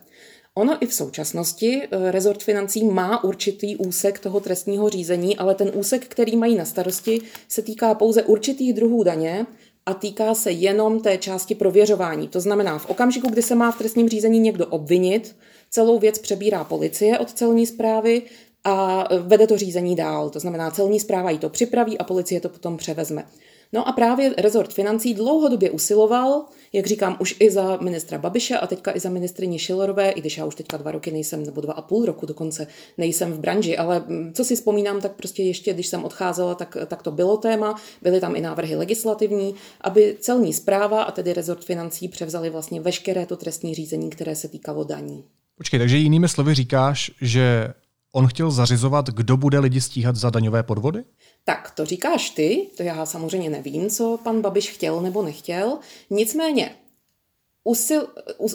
Ono 0.58 0.76
i 0.80 0.86
v 0.86 0.94
současnosti 0.94 1.82
eh, 1.82 2.10
rezort 2.10 2.42
financí 2.42 2.84
má 2.84 3.24
určitý 3.24 3.76
úsek 3.76 4.18
toho 4.18 4.40
trestního 4.40 4.88
řízení, 4.88 5.36
ale 5.36 5.54
ten 5.54 5.70
úsek, 5.74 6.06
který 6.08 6.36
mají 6.36 6.56
na 6.56 6.64
starosti, 6.64 7.20
se 7.48 7.62
týká 7.62 7.94
pouze 7.94 8.22
určitých 8.22 8.72
druhů 8.72 9.02
daně 9.02 9.46
a 9.86 9.94
týká 9.94 10.34
se 10.34 10.50
jenom 10.50 11.00
té 11.00 11.18
části 11.18 11.54
prověřování. 11.54 12.28
To 12.28 12.40
znamená, 12.40 12.78
v 12.78 12.90
okamžiku, 12.90 13.30
kdy 13.30 13.42
se 13.42 13.54
má 13.54 13.70
v 13.70 13.78
trestním 13.78 14.08
řízení 14.08 14.40
někdo 14.40 14.66
obvinit, 14.66 15.36
celou 15.70 15.98
věc 15.98 16.18
přebírá 16.18 16.64
policie 16.64 17.18
od 17.18 17.32
celní 17.32 17.66
zprávy 17.66 18.22
a 18.64 19.08
vede 19.18 19.46
to 19.46 19.58
řízení 19.58 19.96
dál. 19.96 20.30
To 20.30 20.40
znamená, 20.40 20.70
celní 20.70 21.00
zpráva 21.00 21.30
jí 21.30 21.38
to 21.38 21.48
připraví 21.48 21.98
a 21.98 22.04
policie 22.04 22.40
to 22.40 22.48
potom 22.48 22.76
převezme. 22.76 23.26
No 23.72 23.88
a 23.88 23.92
právě 23.92 24.34
rezort 24.38 24.72
financí 24.72 25.14
dlouhodobě 25.14 25.70
usiloval, 25.70 26.44
jak 26.74 26.86
říkám, 26.86 27.16
už 27.20 27.36
i 27.40 27.50
za 27.50 27.76
ministra 27.76 28.18
Babiše 28.18 28.58
a 28.58 28.66
teďka 28.66 28.96
i 28.96 29.00
za 29.00 29.10
ministrině 29.10 29.58
Šilerové, 29.58 30.10
i 30.10 30.20
když 30.20 30.38
já 30.38 30.44
už 30.44 30.54
teďka 30.54 30.76
dva 30.76 30.90
roky 30.90 31.10
nejsem, 31.10 31.46
nebo 31.46 31.60
dva 31.60 31.72
a 31.72 31.82
půl 31.82 32.04
roku 32.04 32.26
dokonce 32.26 32.66
nejsem 32.98 33.32
v 33.32 33.38
branži, 33.38 33.76
ale 33.76 34.04
mm, 34.06 34.32
co 34.32 34.44
si 34.44 34.56
vzpomínám, 34.56 35.00
tak 35.00 35.12
prostě 35.12 35.42
ještě, 35.42 35.74
když 35.74 35.86
jsem 35.86 36.04
odcházela, 36.04 36.54
tak, 36.54 36.76
tak 36.86 37.02
to 37.02 37.10
bylo 37.10 37.36
téma, 37.36 37.80
byly 38.02 38.20
tam 38.20 38.36
i 38.36 38.40
návrhy 38.40 38.76
legislativní, 38.76 39.54
aby 39.80 40.16
celní 40.20 40.52
zpráva 40.52 41.02
a 41.02 41.10
tedy 41.10 41.32
rezort 41.32 41.64
financí 41.64 42.08
převzali 42.08 42.50
vlastně 42.50 42.80
veškeré 42.80 43.26
to 43.26 43.36
trestní 43.36 43.74
řízení, 43.74 44.10
které 44.10 44.36
se 44.36 44.48
týkalo 44.48 44.84
daní. 44.84 45.24
Počkej, 45.58 45.80
takže 45.80 45.96
jinými 45.96 46.28
slovy 46.28 46.54
říkáš, 46.54 47.10
že 47.20 47.74
on 48.16 48.26
chtěl 48.26 48.50
zařizovat, 48.50 49.06
kdo 49.10 49.36
bude 49.36 49.58
lidi 49.58 49.80
stíhat 49.80 50.16
za 50.16 50.30
daňové 50.30 50.62
podvody? 50.62 51.04
Tak, 51.44 51.70
to 51.70 51.84
říkáš 51.84 52.30
ty, 52.30 52.70
to 52.76 52.82
já 52.82 53.06
samozřejmě 53.06 53.50
nevím, 53.50 53.90
co 53.90 54.18
pan 54.24 54.40
Babiš 54.40 54.70
chtěl 54.70 55.00
nebo 55.00 55.22
nechtěl. 55.22 55.78
Nicméně, 56.10 56.76
usil, 57.64 58.08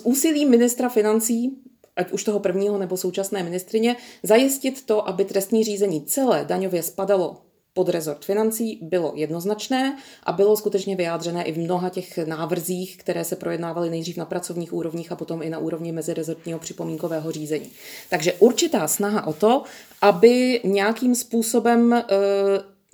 úsilí 0.04 0.46
ministra 0.46 0.90
financí, 0.90 1.52
ať 1.96 2.12
už 2.12 2.24
toho 2.24 2.40
prvního 2.40 2.78
nebo 2.78 2.98
současné 2.98 3.44
ministrině, 3.44 3.96
zajistit 4.24 4.86
to, 4.86 5.08
aby 5.08 5.26
trestní 5.26 5.64
řízení 5.64 6.06
celé 6.06 6.46
daňově 6.46 6.84
spadalo 6.84 7.42
pod 7.74 7.90
rezort 7.90 8.26
financí 8.26 8.80
bylo 8.82 9.14
jednoznačné 9.16 9.98
a 10.24 10.32
bylo 10.32 10.58
skutečně 10.58 10.96
vyjádřené 10.96 11.44
i 11.44 11.52
v 11.52 11.58
mnoha 11.58 11.90
těch 11.90 12.18
návrzích, 12.18 12.98
které 12.98 13.24
se 13.24 13.36
projednávaly 13.36 13.90
nejdřív 13.90 14.18
na 14.18 14.26
pracovních 14.26 14.74
úrovních 14.74 15.12
a 15.12 15.16
potom 15.16 15.42
i 15.42 15.50
na 15.50 15.60
úrovni 15.60 15.92
mezirezortního 15.92 16.60
připomínkového 16.60 17.32
řízení. 17.32 17.72
Takže 18.10 18.34
určitá 18.34 18.88
snaha 18.88 19.28
o 19.28 19.34
to, 19.34 19.64
aby 20.02 20.62
nějakým 20.64 21.16
způsobem 21.16 21.94
e, 21.94 22.06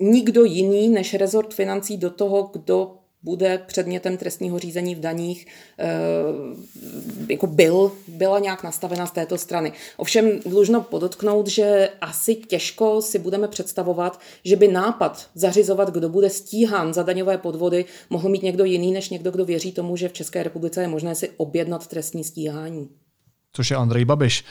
nikdo 0.00 0.44
jiný 0.44 0.88
než 0.88 1.14
rezort 1.14 1.54
financí 1.54 1.96
do 1.96 2.10
toho, 2.10 2.50
kdo 2.52 2.94
bude 3.22 3.58
předmětem 3.58 4.16
trestního 4.16 4.58
řízení 4.58 4.94
v 4.94 5.00
daních, 5.00 5.46
eh, 5.78 5.86
jako 7.28 7.46
byl, 7.46 7.92
byla 8.08 8.38
nějak 8.38 8.62
nastavena 8.62 9.06
z 9.06 9.10
této 9.10 9.38
strany. 9.38 9.72
Ovšem 9.96 10.40
dlužno 10.46 10.80
podotknout, 10.80 11.46
že 11.46 11.88
asi 12.00 12.34
těžko 12.34 13.02
si 13.02 13.18
budeme 13.18 13.48
představovat, 13.48 14.20
že 14.44 14.56
by 14.56 14.68
nápad 14.68 15.26
zařizovat, 15.34 15.90
kdo 15.90 16.08
bude 16.08 16.30
stíhán 16.30 16.94
za 16.94 17.02
daňové 17.02 17.38
podvody, 17.38 17.84
mohl 18.10 18.28
mít 18.28 18.42
někdo 18.42 18.64
jiný, 18.64 18.92
než 18.92 19.10
někdo, 19.10 19.30
kdo 19.30 19.44
věří 19.44 19.72
tomu, 19.72 19.96
že 19.96 20.08
v 20.08 20.12
České 20.12 20.42
republice 20.42 20.80
je 20.82 20.88
možné 20.88 21.14
si 21.14 21.30
objednat 21.36 21.86
trestní 21.86 22.24
stíhání 22.24 22.88
což 23.56 23.70
je 23.70 23.76
Andrej 23.76 24.04
Babiš. 24.04 24.44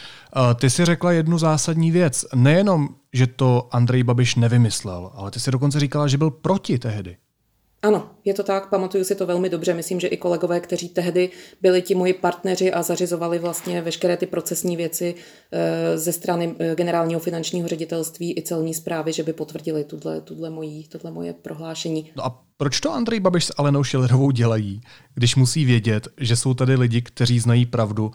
Ty 0.60 0.70
si 0.70 0.86
řekla 0.86 1.12
jednu 1.12 1.38
zásadní 1.38 1.92
věc. 1.92 2.26
Nejenom, 2.36 2.90
že 3.14 3.28
to 3.28 3.70
Andrej 3.72 4.04
Babiš 4.04 4.36
nevymyslel, 4.36 5.12
ale 5.14 5.32
ty 5.32 5.40
si 5.40 5.52
dokonce 5.52 5.80
říkala, 5.80 6.08
že 6.08 6.18
byl 6.18 6.32
proti 6.32 6.80
tehdy. 6.80 7.18
Ano, 7.86 8.10
je 8.26 8.34
to 8.34 8.44
tak, 8.44 8.70
pamatuju 8.70 9.04
si 9.04 9.16
to 9.16 9.26
velmi 9.26 9.50
dobře. 9.50 9.74
Myslím, 9.74 10.00
že 10.00 10.08
i 10.08 10.18
kolegové, 10.18 10.60
kteří 10.60 10.90
tehdy 10.90 11.30
byli 11.62 11.82
ti 11.82 11.96
moji 11.96 12.14
partneři 12.14 12.74
a 12.74 12.84
zařizovali 12.84 13.40
vlastně 13.40 13.82
veškeré 13.82 14.18
ty 14.18 14.26
procesní 14.26 14.78
věci 14.78 15.16
eh, 15.52 15.98
ze 15.98 16.14
strany 16.14 16.56
eh, 16.60 16.76
generálního 16.76 17.20
finančního 17.20 17.68
ředitelství 17.68 18.38
i 18.38 18.42
celní 18.42 18.74
zprávy, 18.74 19.14
že 19.14 19.24
by 19.24 19.34
potvrdili 19.34 19.84
tuhle, 19.84 20.22
tuhle, 20.22 20.50
mojí, 20.50 20.88
tuhle 20.88 21.12
moje 21.12 21.34
prohlášení. 21.34 22.12
No 22.16 22.26
a 22.26 22.44
proč 22.58 22.80
to 22.80 22.92
Andrej 22.94 23.20
Babiš 23.20 23.46
s 23.46 23.54
Alenou 23.58 23.84
Šilerovou 23.84 24.32
dělají, 24.32 24.82
když 25.14 25.36
musí 25.36 25.66
vědět, 25.66 26.08
že 26.18 26.36
jsou 26.36 26.54
tady 26.54 26.76
lidi, 26.76 27.02
kteří 27.02 27.40
znají 27.40 27.66
pravdu, 27.66 28.12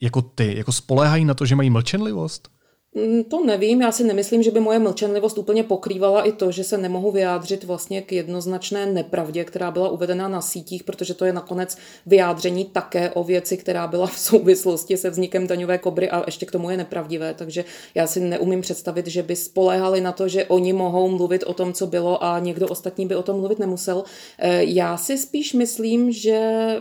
jako 0.00 0.22
ty, 0.22 0.54
jako 0.56 0.72
spoléhají 0.72 1.24
na 1.24 1.34
to, 1.34 1.46
že 1.46 1.56
mají 1.56 1.70
mlčenlivost? 1.70 2.48
Mm, 2.96 3.24
to 3.24 3.44
nevím, 3.44 3.82
já 3.82 3.92
si 3.92 4.04
nemyslím, 4.04 4.42
že 4.42 4.50
by 4.50 4.60
moje 4.60 4.78
mlčenlivost 4.78 5.38
úplně 5.38 5.62
pokrývala 5.62 6.22
i 6.22 6.32
to, 6.32 6.52
že 6.52 6.64
se 6.64 6.78
nemohu 6.78 7.10
vyjádřit 7.10 7.64
vlastně 7.64 8.02
k 8.02 8.12
jednoznačné 8.12 8.86
nepravdě, 8.86 9.44
která 9.44 9.70
byla 9.70 9.88
uvedena 9.88 10.28
na 10.28 10.40
sítích, 10.40 10.84
protože 10.84 11.14
to 11.14 11.24
je 11.24 11.32
nakonec 11.32 11.76
vyjádření 12.06 12.64
také 12.64 13.10
o 13.10 13.24
věci, 13.24 13.56
která 13.56 13.86
byla 13.86 14.06
v 14.06 14.18
souvislosti 14.18 14.96
se 14.96 15.10
vznikem 15.10 15.46
daňové 15.46 15.78
kobry 15.78 16.10
a 16.10 16.22
ještě 16.26 16.46
k 16.46 16.50
tomu 16.50 16.70
je 16.70 16.76
nepravdivé. 16.76 17.34
Takže 17.34 17.64
já 17.94 18.06
si 18.06 18.20
neumím 18.20 18.60
představit, 18.60 19.06
že 19.06 19.22
by 19.22 19.36
spoléhali 19.36 20.00
na 20.00 20.12
to, 20.12 20.28
že 20.28 20.44
oni 20.44 20.72
mohou 20.72 21.08
mluvit 21.08 21.44
o 21.44 21.54
tom, 21.54 21.72
co 21.72 21.86
bylo 21.86 22.24
a 22.24 22.38
někdo 22.38 22.68
ostatní 22.68 23.06
by 23.06 23.16
o 23.16 23.22
tom 23.22 23.40
mluvit 23.40 23.58
nemusel. 23.58 24.04
Eh, 24.38 24.64
já 24.64 24.96
si 24.96 25.18
spíš 25.18 25.52
myslím, 25.52 26.12
že 26.12 26.38
eh, 26.40 26.80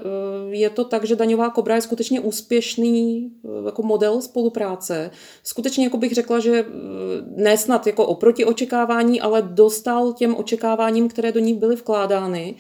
je 0.50 0.70
to 0.70 0.84
tak, 0.84 1.06
že 1.06 1.16
daňová 1.16 1.50
kobra 1.50 1.76
je 1.76 1.82
skutečně 1.82 2.20
úspěšný 2.20 3.32
eh, 3.46 3.66
jako 3.66 3.84
model 3.84 4.22
spolupráce. 4.22 5.12
Skutečně 5.44 5.84
jako 5.84 6.05
bych 6.06 6.14
řekla, 6.14 6.40
že 6.40 6.54
eh, 6.60 6.66
nesnad 7.36 7.88
jako 7.88 8.06
oproti 8.06 8.46
očekávání, 8.46 9.22
ale 9.22 9.42
dostal 9.42 10.14
těm 10.14 10.36
očekáváním, 10.36 11.10
které 11.10 11.32
do 11.32 11.40
ní 11.40 11.54
byly 11.54 11.76
vkládány 11.76 12.56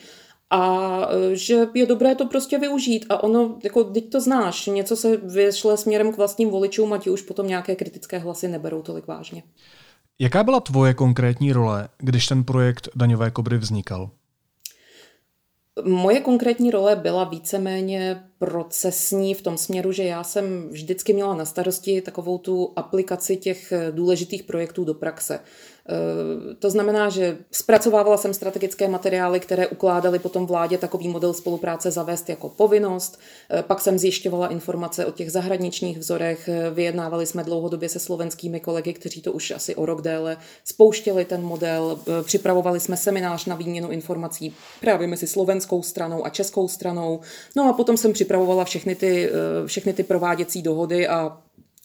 a 0.50 0.62
eh, 1.10 1.36
že 1.36 1.68
je 1.74 1.86
dobré 1.86 2.16
to 2.16 2.26
prostě 2.26 2.58
využít 2.58 3.06
a 3.10 3.24
ono, 3.24 3.58
jako 3.64 3.84
teď 3.84 4.10
to 4.10 4.22
znáš, 4.22 4.66
něco 4.66 4.96
se 4.96 5.18
vyšle 5.18 5.78
směrem 5.78 6.14
k 6.14 6.18
vlastním 6.18 6.50
voličům 6.50 6.94
a 6.94 6.98
ti 6.98 7.10
už 7.10 7.22
potom 7.22 7.48
nějaké 7.48 7.76
kritické 7.76 8.18
hlasy 8.18 8.48
neberou 8.48 8.82
tolik 8.82 9.08
vážně. 9.08 9.44
Jaká 10.20 10.44
byla 10.44 10.60
tvoje 10.60 10.94
konkrétní 10.94 11.54
role, 11.54 11.88
když 11.98 12.28
ten 12.28 12.44
projekt 12.44 12.90
Daňové 12.96 13.32
kobry 13.32 13.58
vznikal? 13.58 14.10
Moje 15.84 16.22
konkrétní 16.22 16.72
role 16.72 16.96
byla 16.96 17.24
víceméně 17.24 18.24
procesní 18.38 19.34
v 19.34 19.42
tom 19.42 19.58
směru, 19.58 19.92
že 19.92 20.04
já 20.04 20.24
jsem 20.24 20.70
vždycky 20.70 21.14
měla 21.14 21.36
na 21.36 21.46
starosti 21.46 22.02
takovou 22.02 22.38
tu 22.38 22.74
aplikaci 22.76 23.38
těch 23.38 23.74
důležitých 23.92 24.44
projektů 24.44 24.86
do 24.86 24.94
praxe. 24.94 25.40
Eh, 25.90 26.56
to 26.56 26.70
znamená, 26.70 27.10
že 27.10 27.38
zpracovávala 27.52 28.18
jsem 28.18 28.34
strategické 28.34 28.88
materiály, 28.88 29.40
které 29.40 29.68
ukládaly 29.68 30.20
potom 30.20 30.46
vládě 30.46 30.78
takový 30.78 31.08
model 31.08 31.34
spolupráce 31.34 31.92
zavést 31.92 32.30
jako 32.30 32.50
povinnost. 32.50 33.20
Eh, 33.50 33.64
pak 33.64 33.82
jsem 33.82 34.00
zjišťovala 34.00 34.48
informace 34.48 35.06
o 35.06 35.12
těch 35.12 35.32
zahraničních 35.32 35.98
vzorech. 35.98 36.50
Eh, 36.50 36.70
vyjednávali 36.70 37.26
jsme 37.26 37.44
dlouhodobě 37.44 37.90
se 37.90 38.00
slovenskými 38.00 38.60
kolegy, 38.60 38.94
kteří 38.94 39.22
to 39.22 39.32
už 39.32 39.52
asi 39.52 39.76
o 39.76 39.86
rok 39.86 40.02
déle 40.02 40.38
spouštěli 40.64 41.26
ten 41.26 41.42
model. 41.42 42.00
Připravovali 42.24 42.80
jsme 42.80 42.98
seminář 42.98 43.46
na 43.46 43.56
výměnu 43.56 43.90
informací 43.90 44.54
právě 44.82 45.08
mezi 45.08 45.28
slovenskou 45.28 45.82
stranou 45.82 46.26
a 46.26 46.30
českou 46.30 46.68
stranou. 46.68 47.20
No 47.56 47.70
a 47.70 47.74
potom 47.74 47.98
jsem 47.98 48.14
připravovala 48.14 48.66
všechny 48.66 48.96
ty, 48.96 49.30
všechny 49.66 49.94
ty 49.94 50.04
prováděcí 50.04 50.62
dohody 50.62 51.08
a 51.08 51.38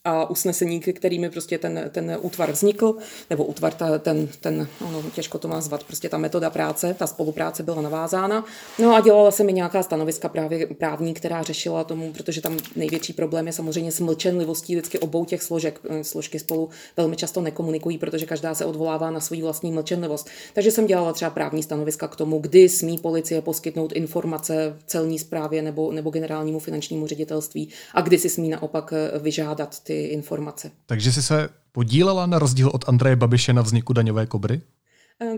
a 0.04 0.30
usnesení, 0.30 0.80
kterými 0.80 1.30
prostě 1.30 1.58
ten, 1.58 1.90
ten 1.92 2.18
útvar 2.20 2.52
vznikl, 2.52 2.96
nebo 3.30 3.44
útvar, 3.44 3.72
ta, 3.72 3.98
ten, 3.98 4.28
ten 4.40 4.68
no, 4.80 5.02
těžko 5.14 5.38
to 5.38 5.48
nazvat, 5.48 5.84
prostě 5.84 6.08
ta 6.08 6.18
metoda 6.18 6.50
práce, 6.50 6.94
ta 6.98 7.06
spolupráce 7.06 7.62
byla 7.62 7.82
navázána. 7.82 8.44
No 8.78 8.94
a 8.94 9.00
dělala 9.00 9.30
se 9.30 9.44
mi 9.44 9.52
nějaká 9.52 9.82
stanoviska 9.82 10.28
právě 10.28 10.66
právní, 10.66 11.14
která 11.14 11.42
řešila 11.42 11.84
tomu, 11.84 12.12
protože 12.12 12.40
tam 12.40 12.56
největší 12.76 13.12
problém 13.12 13.46
je 13.46 13.52
samozřejmě 13.52 13.92
s 13.92 14.00
mlčenlivostí 14.00 14.74
vždycky 14.74 14.98
obou 14.98 15.24
těch 15.24 15.42
složek. 15.42 15.80
Složky 16.02 16.38
spolu 16.38 16.68
velmi 16.96 17.16
často 17.16 17.40
nekomunikují, 17.40 17.98
protože 17.98 18.26
každá 18.26 18.54
se 18.54 18.64
odvolává 18.64 19.10
na 19.10 19.20
svou 19.20 19.40
vlastní 19.40 19.72
mlčenlivost. 19.72 20.28
Takže 20.54 20.70
jsem 20.70 20.86
dělala 20.86 21.12
třeba 21.12 21.30
právní 21.30 21.62
stanoviska 21.62 22.08
k 22.08 22.16
tomu, 22.16 22.38
kdy 22.38 22.68
smí 22.68 22.98
policie 22.98 23.42
poskytnout 23.42 23.92
informace 23.92 24.76
celní 24.86 25.18
správě 25.18 25.62
nebo, 25.62 25.92
nebo 25.92 26.10
generálnímu 26.10 26.58
finančnímu 26.58 27.06
ředitelství 27.06 27.68
a 27.94 28.00
kdy 28.00 28.18
si 28.18 28.28
smí 28.28 28.48
naopak 28.48 28.94
vyžádat 29.20 29.80
ty 29.90 30.04
informace. 30.04 30.70
Takže 30.86 31.12
jsi 31.12 31.22
se 31.22 31.48
podílela 31.72 32.26
na 32.26 32.38
rozdíl 32.38 32.70
od 32.74 32.88
Andreje 32.88 33.16
Babiše 33.16 33.52
na 33.52 33.62
vzniku 33.62 33.92
daňové 33.92 34.26
kobry? 34.26 34.60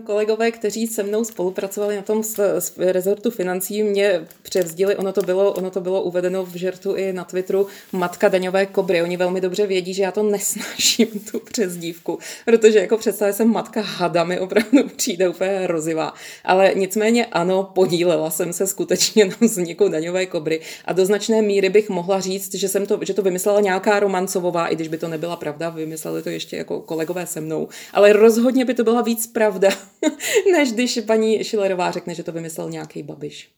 Kolegové, 0.03 0.51
kteří 0.51 0.87
se 0.87 1.03
mnou 1.03 1.23
spolupracovali 1.23 1.95
na 1.95 2.01
tom 2.01 2.23
z, 2.23 2.39
z 2.59 2.73
rezortu 2.77 3.31
financí, 3.31 3.83
mě 3.83 4.27
převzdili, 4.41 4.95
ono 4.95 5.13
to, 5.13 5.21
bylo, 5.21 5.51
ono 5.51 5.69
to 5.69 5.81
bylo 5.81 6.01
uvedeno 6.01 6.45
v 6.45 6.55
žertu 6.55 6.95
i 6.95 7.13
na 7.13 7.23
Twitteru, 7.23 7.67
matka 7.91 8.29
daňové 8.29 8.65
kobry. 8.65 9.01
Oni 9.01 9.17
velmi 9.17 9.41
dobře 9.41 9.67
vědí, 9.67 9.93
že 9.93 10.03
já 10.03 10.11
to 10.11 10.23
nesnáším, 10.23 11.07
tu 11.31 11.39
přezdívku, 11.39 12.19
protože 12.45 12.79
jako 12.79 12.97
představě 12.97 13.33
jsem 13.33 13.47
matka 13.47 13.81
hada 13.81 14.23
mi 14.23 14.39
opravdu 14.39 14.89
přijde 14.95 15.29
úplně 15.29 15.51
hrozivá. 15.51 16.13
Ale 16.43 16.71
nicméně 16.75 17.25
ano, 17.25 17.71
podílela 17.75 18.29
jsem 18.29 18.53
se 18.53 18.67
skutečně 18.67 19.25
na 19.25 19.35
vzniku 19.41 19.87
daňové 19.87 20.25
kobry 20.25 20.61
a 20.85 20.93
do 20.93 21.05
značné 21.05 21.41
míry 21.41 21.69
bych 21.69 21.89
mohla 21.89 22.19
říct, 22.19 22.55
že, 22.55 22.67
jsem 22.67 22.85
to, 22.85 22.99
že 23.01 23.13
to 23.13 23.21
vymyslela 23.21 23.61
nějaká 23.61 23.99
romancová, 23.99 24.67
i 24.67 24.75
když 24.75 24.87
by 24.87 24.97
to 24.97 25.07
nebyla 25.07 25.35
pravda, 25.35 25.69
vymysleli 25.69 26.21
to 26.21 26.29
ještě 26.29 26.57
jako 26.57 26.81
kolegové 26.81 27.27
se 27.27 27.41
mnou, 27.41 27.67
ale 27.93 28.13
rozhodně 28.13 28.65
by 28.65 28.73
to 28.73 28.83
byla 28.83 29.01
víc 29.01 29.27
pravda, 29.27 29.72
než 30.51 30.71
když 30.71 30.99
paní 31.07 31.43
Šilerová 31.43 31.91
řekne, 31.91 32.15
že 32.15 32.23
to 32.23 32.31
vymyslel 32.31 32.69
nějaký 32.69 33.03
babiš. 33.03 33.51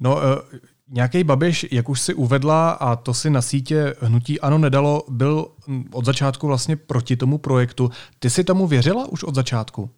No, 0.00 0.16
uh, 0.16 0.22
nějaký 0.88 1.24
babiš, 1.24 1.66
jak 1.70 1.88
už 1.88 2.00
si 2.00 2.14
uvedla, 2.14 2.70
a 2.70 2.96
to 2.96 3.14
si 3.14 3.30
na 3.30 3.42
sítě 3.42 3.94
hnutí 4.00 4.40
ano 4.40 4.58
nedalo, 4.58 5.02
byl 5.08 5.46
od 5.92 6.04
začátku 6.04 6.46
vlastně 6.46 6.76
proti 6.76 7.16
tomu 7.16 7.38
projektu. 7.38 7.90
Ty 8.18 8.30
si 8.30 8.44
tomu 8.44 8.66
věřila 8.66 9.06
už 9.06 9.22
od 9.22 9.34
začátku? 9.34 9.90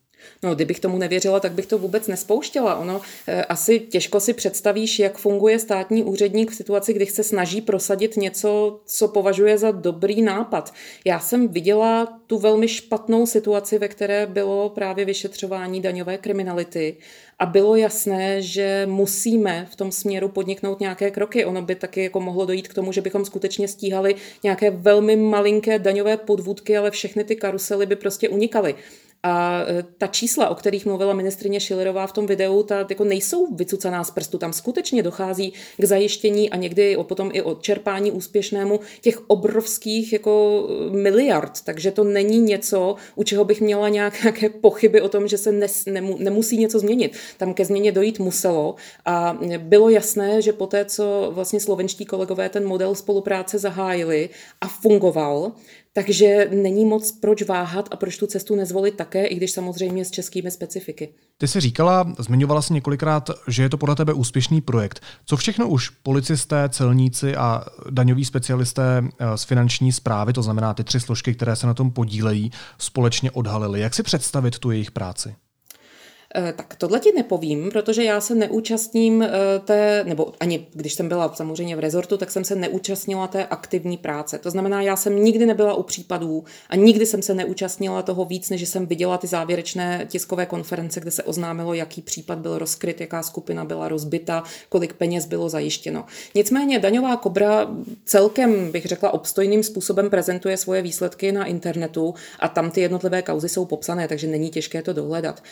No, 0.42 0.54
kdybych 0.54 0.80
tomu 0.80 0.98
nevěřila, 0.98 1.40
tak 1.40 1.52
bych 1.52 1.66
to 1.66 1.78
vůbec 1.78 2.06
nespouštěla. 2.06 2.76
Ono 2.76 3.00
e, 3.26 3.44
asi 3.44 3.80
těžko 3.80 4.20
si 4.20 4.32
představíš, 4.32 4.98
jak 4.98 5.18
funguje 5.18 5.58
státní 5.58 6.04
úředník 6.04 6.50
v 6.50 6.54
situaci, 6.54 6.92
kdy 6.92 7.06
se 7.06 7.22
snaží 7.22 7.60
prosadit 7.60 8.16
něco, 8.16 8.80
co 8.86 9.08
považuje 9.08 9.58
za 9.58 9.70
dobrý 9.70 10.22
nápad. 10.22 10.74
Já 11.04 11.20
jsem 11.20 11.48
viděla 11.48 12.18
tu 12.26 12.38
velmi 12.38 12.68
špatnou 12.68 13.26
situaci, 13.26 13.78
ve 13.78 13.88
které 13.88 14.26
bylo 14.26 14.68
právě 14.68 15.04
vyšetřování 15.04 15.80
daňové 15.80 16.18
kriminality 16.18 16.96
a 17.38 17.46
bylo 17.46 17.76
jasné, 17.76 18.42
že 18.42 18.86
musíme 18.86 19.66
v 19.70 19.76
tom 19.76 19.92
směru 19.92 20.28
podniknout 20.28 20.80
nějaké 20.80 21.10
kroky. 21.10 21.44
Ono 21.44 21.62
by 21.62 21.74
taky 21.74 22.02
jako 22.02 22.20
mohlo 22.20 22.46
dojít 22.46 22.68
k 22.68 22.74
tomu, 22.74 22.92
že 22.92 23.00
bychom 23.00 23.24
skutečně 23.24 23.68
stíhali 23.68 24.14
nějaké 24.42 24.70
velmi 24.70 25.16
malinké 25.16 25.78
daňové 25.78 26.16
podvůdky, 26.16 26.76
ale 26.76 26.90
všechny 26.90 27.24
ty 27.24 27.36
karusely 27.36 27.86
by 27.86 27.96
prostě 27.96 28.28
unikaly. 28.28 28.74
A 29.22 29.62
e, 29.68 29.82
ta 29.98 30.06
čísla, 30.06 30.48
o 30.48 30.54
kterých 30.54 30.86
mluvila 30.86 31.12
ministrině 31.12 31.60
Šilerová 31.60 32.06
v 32.06 32.12
tom 32.12 32.26
videu, 32.26 32.62
ta 32.62 32.86
jako 32.88 33.04
nejsou 33.04 33.54
vycucaná 33.54 34.04
z 34.04 34.10
prstu. 34.10 34.38
Tam 34.38 34.52
skutečně 34.52 35.02
dochází 35.02 35.52
k 35.78 35.84
zajištění 35.84 36.50
a 36.50 36.56
někdy 36.56 36.96
potom 37.02 37.30
i 37.32 37.42
odčerpání 37.42 38.12
úspěšnému 38.12 38.80
těch 39.00 39.30
obrovských 39.30 40.12
jako 40.12 40.66
e, 40.68 40.96
miliard. 40.96 41.60
Takže 41.64 41.90
to 41.90 42.04
není 42.04 42.38
něco, 42.38 42.96
u 43.14 43.24
čeho 43.24 43.44
bych 43.44 43.60
měla 43.60 43.88
nějaké 43.88 44.48
pochyby 44.48 45.00
o 45.00 45.08
tom, 45.08 45.28
že 45.28 45.38
se 45.38 45.52
nes, 45.52 45.84
nemu, 45.86 46.16
nemusí 46.18 46.58
něco 46.58 46.78
změnit. 46.78 47.16
Tam 47.36 47.54
ke 47.54 47.64
změně 47.64 47.92
dojít 47.92 48.18
muselo 48.18 48.74
a 49.04 49.38
bylo 49.58 49.90
jasné, 49.90 50.42
že 50.42 50.52
po 50.52 50.66
té, 50.66 50.84
co 50.84 51.30
vlastně 51.34 51.60
slovenští 51.60 52.04
kolegové 52.04 52.48
ten 52.48 52.66
model 52.66 52.94
spolupráce 52.94 53.58
zahájili 53.58 54.30
a 54.60 54.68
fungoval, 54.68 55.52
takže 55.92 56.48
není 56.52 56.84
moc 56.84 57.12
proč 57.12 57.42
váhat 57.42 57.88
a 57.90 57.96
proč 57.96 58.16
tu 58.16 58.26
cestu 58.26 58.56
nezvolit 58.56 58.96
také, 58.96 59.26
i 59.26 59.34
když 59.34 59.50
samozřejmě 59.50 60.04
s 60.04 60.10
českými 60.10 60.50
specifiky. 60.50 61.14
Ty 61.38 61.48
jsi 61.48 61.60
říkala, 61.60 62.12
zmiňovala 62.18 62.62
jsi 62.62 62.72
několikrát, 62.72 63.30
že 63.48 63.62
je 63.62 63.68
to 63.68 63.78
podle 63.78 63.96
tebe 63.96 64.12
úspěšný 64.12 64.60
projekt. 64.60 65.00
Co 65.26 65.36
všechno 65.36 65.68
už 65.68 65.88
policisté, 65.88 66.68
celníci 66.68 67.36
a 67.36 67.64
daňoví 67.90 68.24
specialisté 68.24 69.04
eh, 69.04 69.38
z 69.38 69.44
finanční 69.44 69.92
zprávy, 69.92 70.32
to 70.32 70.42
znamená 70.42 70.74
ty 70.74 70.84
tři 70.84 71.00
složky, 71.00 71.34
které 71.34 71.56
se 71.56 71.66
na 71.66 71.74
tom 71.74 71.90
podílejí, 71.90 72.50
společně 72.78 73.30
odhalili? 73.30 73.80
Jak 73.80 73.94
si 73.94 74.02
představit 74.02 74.58
tu 74.58 74.70
jejich 74.70 74.90
práci? 74.90 75.34
Eh, 76.34 76.52
tak 76.56 76.74
tohle 76.74 77.00
ti 77.00 77.12
nepovím, 77.16 77.70
protože 77.70 78.04
já 78.04 78.20
se 78.20 78.34
neúčastním 78.34 79.22
eh, 79.22 79.30
té, 79.64 80.04
nebo 80.04 80.32
ani 80.40 80.66
když 80.72 80.94
jsem 80.94 81.08
byla 81.08 81.34
samozřejmě 81.34 81.76
v 81.76 81.80
rezortu, 81.80 82.16
tak 82.16 82.30
jsem 82.30 82.44
se 82.44 82.54
neúčastnila 82.54 83.26
té 83.26 83.46
aktivní 83.46 83.96
práce. 83.96 84.38
To 84.38 84.50
znamená, 84.50 84.82
já 84.82 84.96
jsem 84.96 85.24
nikdy 85.24 85.46
nebyla 85.46 85.74
u 85.74 85.82
případů 85.82 86.44
a 86.68 86.76
nikdy 86.76 87.06
jsem 87.06 87.22
se 87.22 87.34
neúčastnila 87.34 88.02
toho 88.02 88.24
víc, 88.24 88.50
než 88.50 88.68
jsem 88.68 88.86
viděla 88.86 89.18
ty 89.18 89.26
závěrečné 89.26 90.06
tiskové 90.10 90.46
konference, 90.46 91.00
kde 91.00 91.10
se 91.10 91.22
oznámilo, 91.22 91.74
jaký 91.74 92.02
případ 92.02 92.38
byl 92.38 92.58
rozkryt, 92.58 93.00
jaká 93.00 93.22
skupina 93.22 93.64
byla 93.64 93.88
rozbita, 93.88 94.44
kolik 94.68 94.92
peněz 94.92 95.26
bylo 95.26 95.48
zajištěno. 95.48 96.04
Nicméně 96.34 96.78
daňová 96.78 97.16
kobra 97.16 97.66
celkem, 98.04 98.72
bych 98.72 98.86
řekla, 98.86 99.14
obstojným 99.14 99.62
způsobem 99.62 100.10
prezentuje 100.10 100.56
svoje 100.56 100.82
výsledky 100.82 101.32
na 101.32 101.44
internetu 101.44 102.14
a 102.38 102.48
tam 102.48 102.70
ty 102.70 102.80
jednotlivé 102.80 103.22
kauzy 103.22 103.48
jsou 103.48 103.64
popsané, 103.64 104.08
takže 104.08 104.26
není 104.26 104.50
těžké 104.50 104.82
to 104.82 104.92
dohledat. 104.92 105.42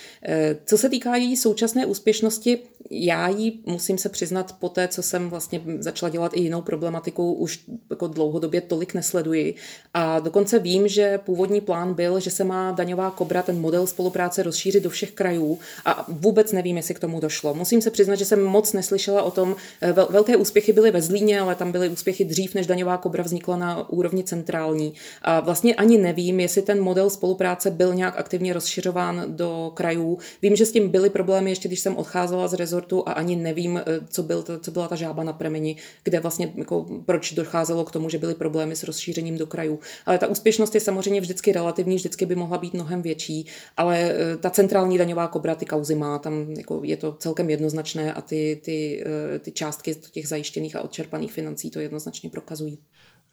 Co 0.71 0.79
se 0.79 0.89
týká 0.89 1.17
její 1.17 1.37
současné 1.37 1.87
úspěšnosti, 1.87 2.59
já 2.91 3.29
ji 3.29 3.53
musím 3.67 3.99
se 3.99 4.09
přiznat 4.09 4.57
po 4.59 4.69
té, 4.69 4.89
co 4.89 5.03
jsem 5.03 5.31
vlastně 5.31 5.63
začala 5.79 6.11
dělat 6.11 6.33
i 6.35 6.41
jinou 6.41 6.63
problematiku, 6.63 7.33
už 7.33 7.61
jako 7.91 8.07
dlouhodobě 8.07 8.61
tolik 8.61 8.95
nesleduji. 8.95 9.55
A 9.95 10.21
dokonce 10.21 10.59
vím, 10.59 10.89
že 10.89 11.19
původní 11.19 11.61
plán 11.61 11.95
byl, 11.95 12.21
že 12.21 12.31
se 12.31 12.45
má 12.45 12.73
daňová 12.73 13.11
kobra, 13.11 13.43
ten 13.43 13.61
model 13.61 13.87
spolupráce 13.87 14.43
rozšířit 14.43 14.83
do 14.83 14.91
všech 14.91 15.13
krajů 15.13 15.59
a 15.85 16.07
vůbec 16.09 16.53
nevím, 16.53 16.77
jestli 16.77 16.95
k 16.95 16.99
tomu 16.99 17.21
došlo. 17.21 17.55
Musím 17.55 17.83
se 17.83 17.91
přiznat, 17.91 18.15
že 18.15 18.25
jsem 18.25 18.45
moc 18.45 18.73
neslyšela 18.73 19.23
o 19.23 19.31
tom. 19.31 19.57
Eh, 19.81 19.93
velké 19.93 20.37
úspěchy 20.37 20.73
byly 20.73 20.91
ve 20.91 21.03
Zlíně, 21.03 21.41
ale 21.41 21.55
tam 21.55 21.73
byly 21.73 21.89
úspěchy 21.89 22.25
dřív, 22.25 22.55
než 22.55 22.67
daňová 22.67 22.97
kobra 22.97 23.23
vznikla 23.23 23.57
na 23.57 23.91
úrovni 23.91 24.25
centrální. 24.25 24.93
A 25.23 25.41
vlastně 25.41 25.75
ani 25.75 25.99
nevím, 25.99 26.41
jestli 26.41 26.63
ten 26.63 26.83
model 26.83 27.11
spolupráce 27.11 27.71
byl 27.71 27.95
nějak 27.95 28.19
aktivně 28.19 28.53
rozšiřován 28.53 29.25
do 29.29 29.73
krajů. 29.75 30.19
Vím, 30.43 30.57
že 30.61 30.67
s 30.67 30.73
tím 30.73 30.89
byly 30.89 31.11
problémy 31.11 31.51
ještě, 31.51 31.69
když 31.69 31.81
jsem 31.81 31.97
odcházela 31.97 32.49
z 32.49 32.55
rezortu 32.55 33.09
a 33.09 33.13
ani 33.13 33.37
nevím, 33.37 33.77
eh, 33.77 33.85
co, 34.09 34.23
byl, 34.23 34.45
co 34.61 34.71
byla 34.71 34.89
ta 34.89 34.97
žába 34.97 35.25
na 35.25 35.33
premeni, 35.33 35.77
kde 36.05 36.21
vlastně 36.21 36.53
jako, 36.55 36.87
proč 37.07 37.33
docházelo 37.33 37.85
k 37.85 37.91
tomu, 37.91 38.09
že 38.09 38.19
byly 38.19 38.35
problémy 38.35 38.77
s 38.77 38.85
rozšířením 38.85 39.39
do 39.39 39.47
krajů. 39.47 39.79
Ale 40.07 40.19
ta 40.19 40.27
úspěšnost 40.27 40.75
je 40.75 40.81
samozřejmě 40.81 41.21
vždycky 41.21 41.53
relativní, 41.53 41.97
vždycky 41.97 42.27
by 42.27 42.35
mohla 42.35 42.59
být 42.59 42.75
mnohem 42.75 43.03
větší, 43.03 43.47
ale 43.77 43.99
eh, 43.99 44.37
ta 44.37 44.51
centrální 44.51 44.99
daňová 44.99 45.29
kobra 45.29 45.55
ty 45.55 45.67
kauzy 45.67 45.95
má, 45.95 46.19
tam 46.19 46.51
jako, 46.51 46.81
je 46.85 46.97
to 46.97 47.17
celkem 47.19 47.51
jednoznačné 47.51 48.13
a 48.13 48.21
ty, 48.21 48.61
ty, 48.65 49.05
eh, 49.35 49.39
ty 49.39 49.53
částky 49.53 49.95
těch 49.95 50.29
zajištěných 50.29 50.77
a 50.77 50.81
odčerpaných 50.81 51.33
financí 51.33 51.71
to 51.71 51.81
jednoznačně 51.81 52.31
prokazují. 52.31 52.79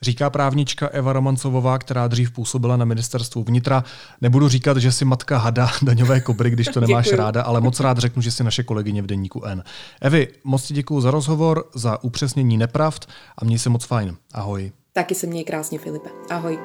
Říká 0.01 0.29
právnička 0.29 0.87
Eva 0.87 1.13
Romancovová, 1.13 1.77
která 1.77 2.07
dřív 2.07 2.31
působila 2.31 2.77
na 2.77 2.85
ministerstvu 2.85 3.43
vnitra. 3.43 3.83
Nebudu 4.21 4.49
říkat, 4.49 4.77
že 4.77 4.91
si 4.91 5.05
matka 5.05 5.37
hada 5.37 5.69
daňové 5.81 6.21
kobry, 6.21 6.49
když 6.49 6.67
to 6.67 6.81
nemáš 6.81 7.11
ráda, 7.11 7.41
ale 7.41 7.61
moc 7.61 7.79
rád 7.79 7.97
řeknu, 7.97 8.21
že 8.21 8.31
si 8.31 8.43
naše 8.43 8.63
kolegyně 8.63 9.01
v 9.01 9.05
denníku 9.05 9.43
N. 9.45 9.63
Evi, 10.01 10.27
moc 10.43 10.63
ti 10.63 10.73
děkuji 10.73 11.01
za 11.01 11.11
rozhovor, 11.11 11.69
za 11.75 12.03
upřesnění 12.03 12.57
nepravd 12.57 13.09
a 13.37 13.45
měj 13.45 13.59
se 13.59 13.69
moc 13.69 13.85
fajn. 13.85 14.15
Ahoj. 14.33 14.71
Taky 14.93 15.15
se 15.15 15.27
měj 15.27 15.43
krásně, 15.43 15.79
Filipe. 15.79 16.09
Ahoj. 16.29 16.59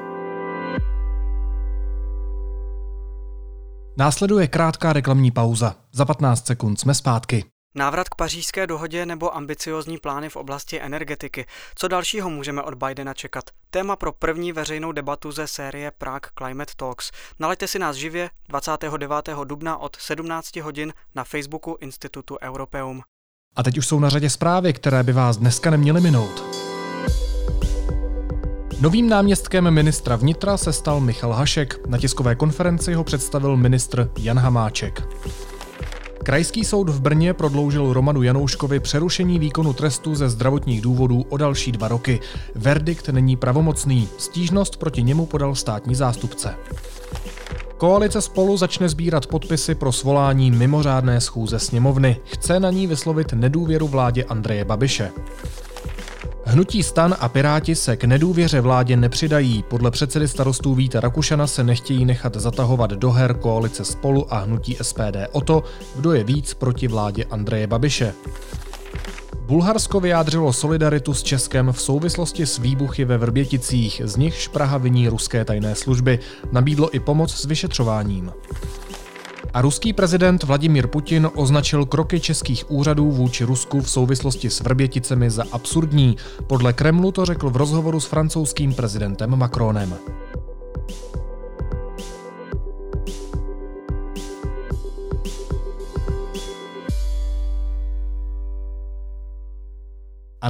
Následuje 3.96 4.46
krátká 4.46 4.92
reklamní 4.92 5.30
pauza. 5.30 5.76
Za 5.92 6.04
15 6.04 6.46
sekund 6.46 6.80
jsme 6.80 6.94
zpátky. 6.94 7.44
Návrat 7.75 8.09
k 8.09 8.14
pařížské 8.14 8.67
dohodě 8.67 9.07
nebo 9.07 9.37
ambiciozní 9.37 9.99
plány 9.99 10.29
v 10.29 10.37
oblasti 10.37 10.81
energetiky. 10.81 11.47
Co 11.75 11.88
dalšího 11.88 12.31
můžeme 12.31 12.62
od 12.62 12.75
Bidena 12.75 13.14
čekat? 13.14 13.45
Téma 13.71 13.97
pro 13.97 14.12
první 14.12 14.52
veřejnou 14.52 14.93
debatu 14.93 15.33
ze 15.33 15.47
série 15.47 15.91
Prague 15.99 16.31
Climate 16.38 16.73
Talks. 16.76 17.11
Nalaďte 17.38 17.67
si 17.67 17.79
nás 17.79 17.97
živě 17.97 18.31
29. 18.49 19.29
dubna 19.45 19.76
od 19.76 19.97
17 19.97 20.57
hodin 20.57 20.93
na 21.14 21.25
Facebooku 21.25 21.76
Institutu 21.81 22.38
Europeum. 22.43 23.02
A 23.57 23.62
teď 23.62 23.79
už 23.79 23.87
jsou 23.87 24.00
na 24.00 24.09
řadě 24.09 24.31
zprávy, 24.31 24.73
které 24.73 25.02
by 25.02 25.12
vás 25.12 25.37
dneska 25.37 25.71
neměly 25.71 26.00
minout. 26.00 26.45
Novým 28.81 29.09
náměstkem 29.09 29.71
ministra 29.71 30.17
vnitra 30.17 30.57
se 30.57 30.73
stal 30.73 31.00
Michal 31.00 31.33
Hašek. 31.33 31.87
Na 31.87 31.99
tiskové 31.99 32.35
konferenci 32.35 32.95
ho 32.95 33.05
představil 33.05 33.57
ministr 33.57 34.11
Jan 34.19 34.38
Hamáček. 34.38 35.02
Krajský 36.23 36.65
soud 36.65 36.89
v 36.89 37.00
Brně 37.00 37.35
prodloužil 37.35 37.93
Romanu 37.93 38.23
Janouškovi 38.23 38.80
přerušení 38.80 39.39
výkonu 39.39 39.73
trestu 39.73 40.15
ze 40.15 40.28
zdravotních 40.28 40.80
důvodů 40.80 41.25
o 41.28 41.37
další 41.37 41.73
dva 41.73 41.89
roky. 41.89 42.21
Verdikt 42.54 43.08
není 43.08 43.37
pravomocný. 43.37 44.08
Stížnost 44.19 44.76
proti 44.76 45.02
němu 45.02 45.26
podal 45.26 45.54
státní 45.54 45.95
zástupce. 45.95 46.54
Koalice 47.76 48.21
spolu 48.21 48.56
začne 48.56 48.89
sbírat 48.89 49.26
podpisy 49.26 49.75
pro 49.75 49.93
svolání 49.93 50.50
mimořádné 50.50 51.21
schůze 51.21 51.58
sněmovny. 51.58 52.17
Chce 52.25 52.61
na 52.61 52.71
ní 52.71 52.87
vyslovit 52.87 53.32
nedůvěru 53.32 53.89
vládě 53.89 54.25
Andreje 54.25 54.65
Babiše. 54.65 55.11
Hnutí 56.52 56.82
stan 56.82 57.17
a 57.21 57.28
Piráti 57.28 57.75
se 57.75 57.97
k 57.97 58.04
nedůvěře 58.04 58.60
vládě 58.60 58.97
nepřidají. 58.97 59.65
Podle 59.69 59.91
předsedy 59.91 60.28
starostů 60.28 60.75
Víta 60.75 61.00
Rakušana 61.00 61.47
se 61.47 61.65
nechtějí 61.65 62.04
nechat 62.04 62.36
zatahovat 62.36 62.91
do 62.91 63.10
her 63.10 63.34
koalice 63.34 63.84
spolu 63.84 64.34
a 64.34 64.38
hnutí 64.38 64.76
SPD 64.82 65.17
o 65.32 65.41
to, 65.41 65.65
kdo 65.97 66.12
je 66.12 66.25
víc 66.25 66.54
proti 66.54 66.88
vládě 66.88 67.25
Andreje 67.25 67.67
Babiše. 67.67 68.15
Bulharsko 69.47 70.00
vyjádřilo 70.00 70.52
solidaritu 70.52 71.15
s 71.15 71.23
Českem 71.23 71.73
v 71.73 71.80
souvislosti 71.80 72.47
s 72.47 72.58
výbuchy 72.58 73.04
ve 73.04 73.19
Vrběticích, 73.19 74.02
z 74.04 74.17
nichž 74.17 74.49
Praha 74.49 74.78
viní 74.78 75.08
ruské 75.08 75.45
tajné 75.45 75.75
služby. 75.75 76.19
Nabídlo 76.52 76.95
i 76.95 77.00
pomoc 77.00 77.34
s 77.34 77.45
vyšetřováním. 77.45 78.32
A 79.54 79.60
ruský 79.60 79.93
prezident 79.93 80.43
Vladimír 80.43 80.86
Putin 80.86 81.30
označil 81.34 81.86
kroky 81.86 82.21
českých 82.21 82.71
úřadů 82.71 83.10
vůči 83.10 83.45
Rusku 83.45 83.80
v 83.80 83.91
souvislosti 83.91 84.50
s 84.50 84.60
Vrběticemi 84.60 85.30
za 85.30 85.45
absurdní. 85.52 86.17
Podle 86.47 86.73
Kremlu 86.73 87.12
to 87.12 87.25
řekl 87.25 87.50
v 87.50 87.56
rozhovoru 87.56 88.00
s 88.00 88.06
francouzským 88.06 88.75
prezidentem 88.75 89.36
Macronem. 89.36 89.95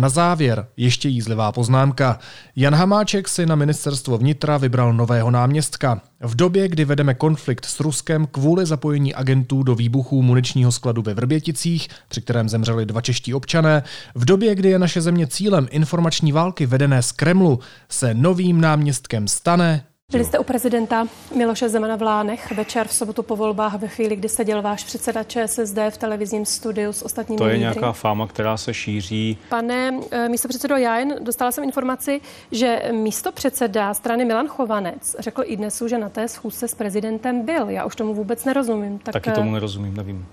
Na 0.02 0.08
závěr 0.08 0.66
ještě 0.76 1.08
jízlivá 1.08 1.52
poznámka. 1.52 2.18
Jan 2.56 2.74
Hamáček 2.74 3.28
si 3.28 3.46
na 3.46 3.54
ministerstvo 3.54 4.18
vnitra 4.18 4.58
vybral 4.58 4.92
nového 4.92 5.30
náměstka. 5.30 6.00
V 6.20 6.34
době, 6.34 6.68
kdy 6.68 6.84
vedeme 6.84 7.14
konflikt 7.14 7.64
s 7.64 7.80
Ruskem 7.80 8.26
kvůli 8.26 8.66
zapojení 8.66 9.14
agentů 9.14 9.62
do 9.62 9.74
výbuchů 9.74 10.22
muničního 10.22 10.72
skladu 10.72 11.02
ve 11.02 11.14
Vrběticích, 11.14 11.88
při 12.08 12.20
kterém 12.20 12.48
zemřeli 12.48 12.86
dva 12.86 13.00
čeští 13.00 13.34
občané, 13.34 13.82
v 14.14 14.24
době, 14.24 14.54
kdy 14.54 14.68
je 14.68 14.78
naše 14.78 15.00
země 15.00 15.26
cílem 15.26 15.68
informační 15.70 16.32
války 16.32 16.66
vedené 16.66 17.02
z 17.02 17.12
Kremlu, 17.12 17.58
se 17.88 18.14
novým 18.14 18.60
náměstkem 18.60 19.28
stane 19.28 19.84
byli 20.12 20.24
jste 20.24 20.38
u 20.38 20.44
prezidenta 20.44 21.06
Miloše 21.36 21.68
Zemana 21.68 21.96
v 21.96 22.02
Lánech 22.02 22.52
večer 22.52 22.88
v 22.88 22.92
sobotu 22.92 23.22
po 23.22 23.36
volbách 23.36 23.74
ve 23.74 23.88
chvíli, 23.88 24.16
kdy 24.16 24.28
seděl 24.28 24.62
váš 24.62 24.84
předseda 24.84 25.24
ČSSD 25.24 25.78
v 25.90 25.96
televizním 25.96 26.46
studiu 26.46 26.92
s 26.92 27.02
ostatními 27.02 27.38
To 27.38 27.44
je 27.44 27.52
lídry. 27.52 27.60
nějaká 27.60 27.92
fáma, 27.92 28.26
která 28.26 28.56
se 28.56 28.74
šíří. 28.74 29.38
Pane 29.48 30.00
eh, 30.10 30.28
místo 30.28 30.48
předsedo, 30.48 30.76
já 30.76 30.98
jen 30.98 31.14
dostala 31.20 31.52
jsem 31.52 31.64
informaci, 31.64 32.20
že 32.52 32.82
místo 32.92 33.32
předseda 33.32 33.94
strany 33.94 34.24
Milan 34.24 34.48
Chovanec 34.48 35.16
řekl 35.18 35.42
i 35.44 35.56
dnesu, 35.56 35.88
že 35.88 35.98
na 35.98 36.08
té 36.08 36.28
schůzce 36.28 36.68
s 36.68 36.74
prezidentem 36.74 37.42
byl. 37.42 37.68
Já 37.68 37.84
už 37.84 37.96
tomu 37.96 38.14
vůbec 38.14 38.44
nerozumím. 38.44 38.98
Tak, 38.98 39.12
Taky 39.12 39.30
tomu 39.30 39.52
nerozumím, 39.52 39.96
nevím. 39.96 40.26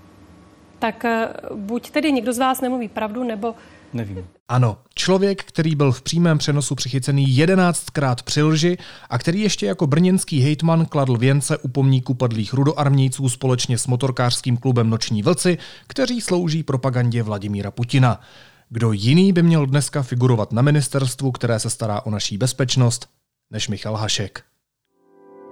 Tak 0.78 1.04
eh, 1.04 1.28
buď 1.54 1.90
tedy 1.90 2.12
někdo 2.12 2.32
z 2.32 2.38
vás 2.38 2.60
nemluví 2.60 2.88
pravdu, 2.88 3.24
nebo 3.24 3.54
Nevím. 3.92 4.26
Ano, 4.48 4.78
člověk, 4.94 5.44
který 5.44 5.74
byl 5.74 5.92
v 5.92 6.02
přímém 6.02 6.38
přenosu 6.38 6.74
přichycený 6.74 7.36
jedenáctkrát 7.36 8.22
při 8.22 8.42
lži 8.42 8.78
a 9.10 9.18
který 9.18 9.40
ještě 9.40 9.66
jako 9.66 9.86
brněnský 9.86 10.40
hejtman 10.40 10.86
kladl 10.86 11.16
věnce 11.16 11.58
u 11.58 11.68
pomníku 11.68 12.14
padlých 12.14 12.52
rudoarmějců 12.52 13.28
společně 13.28 13.78
s 13.78 13.86
motorkářským 13.86 14.56
klubem 14.56 14.90
Noční 14.90 15.22
vlci, 15.22 15.58
kteří 15.86 16.20
slouží 16.20 16.62
propagandě 16.62 17.22
Vladimíra 17.22 17.70
Putina. 17.70 18.20
Kdo 18.68 18.92
jiný 18.92 19.32
by 19.32 19.42
měl 19.42 19.66
dneska 19.66 20.02
figurovat 20.02 20.52
na 20.52 20.62
ministerstvu, 20.62 21.32
které 21.32 21.58
se 21.58 21.70
stará 21.70 22.00
o 22.00 22.10
naší 22.10 22.38
bezpečnost, 22.38 23.08
než 23.50 23.68
Michal 23.68 23.96
Hašek. 23.96 24.42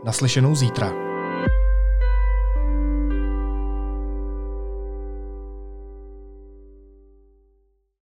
Naslyšenou 0.04 0.54
zítra. 0.54 1.07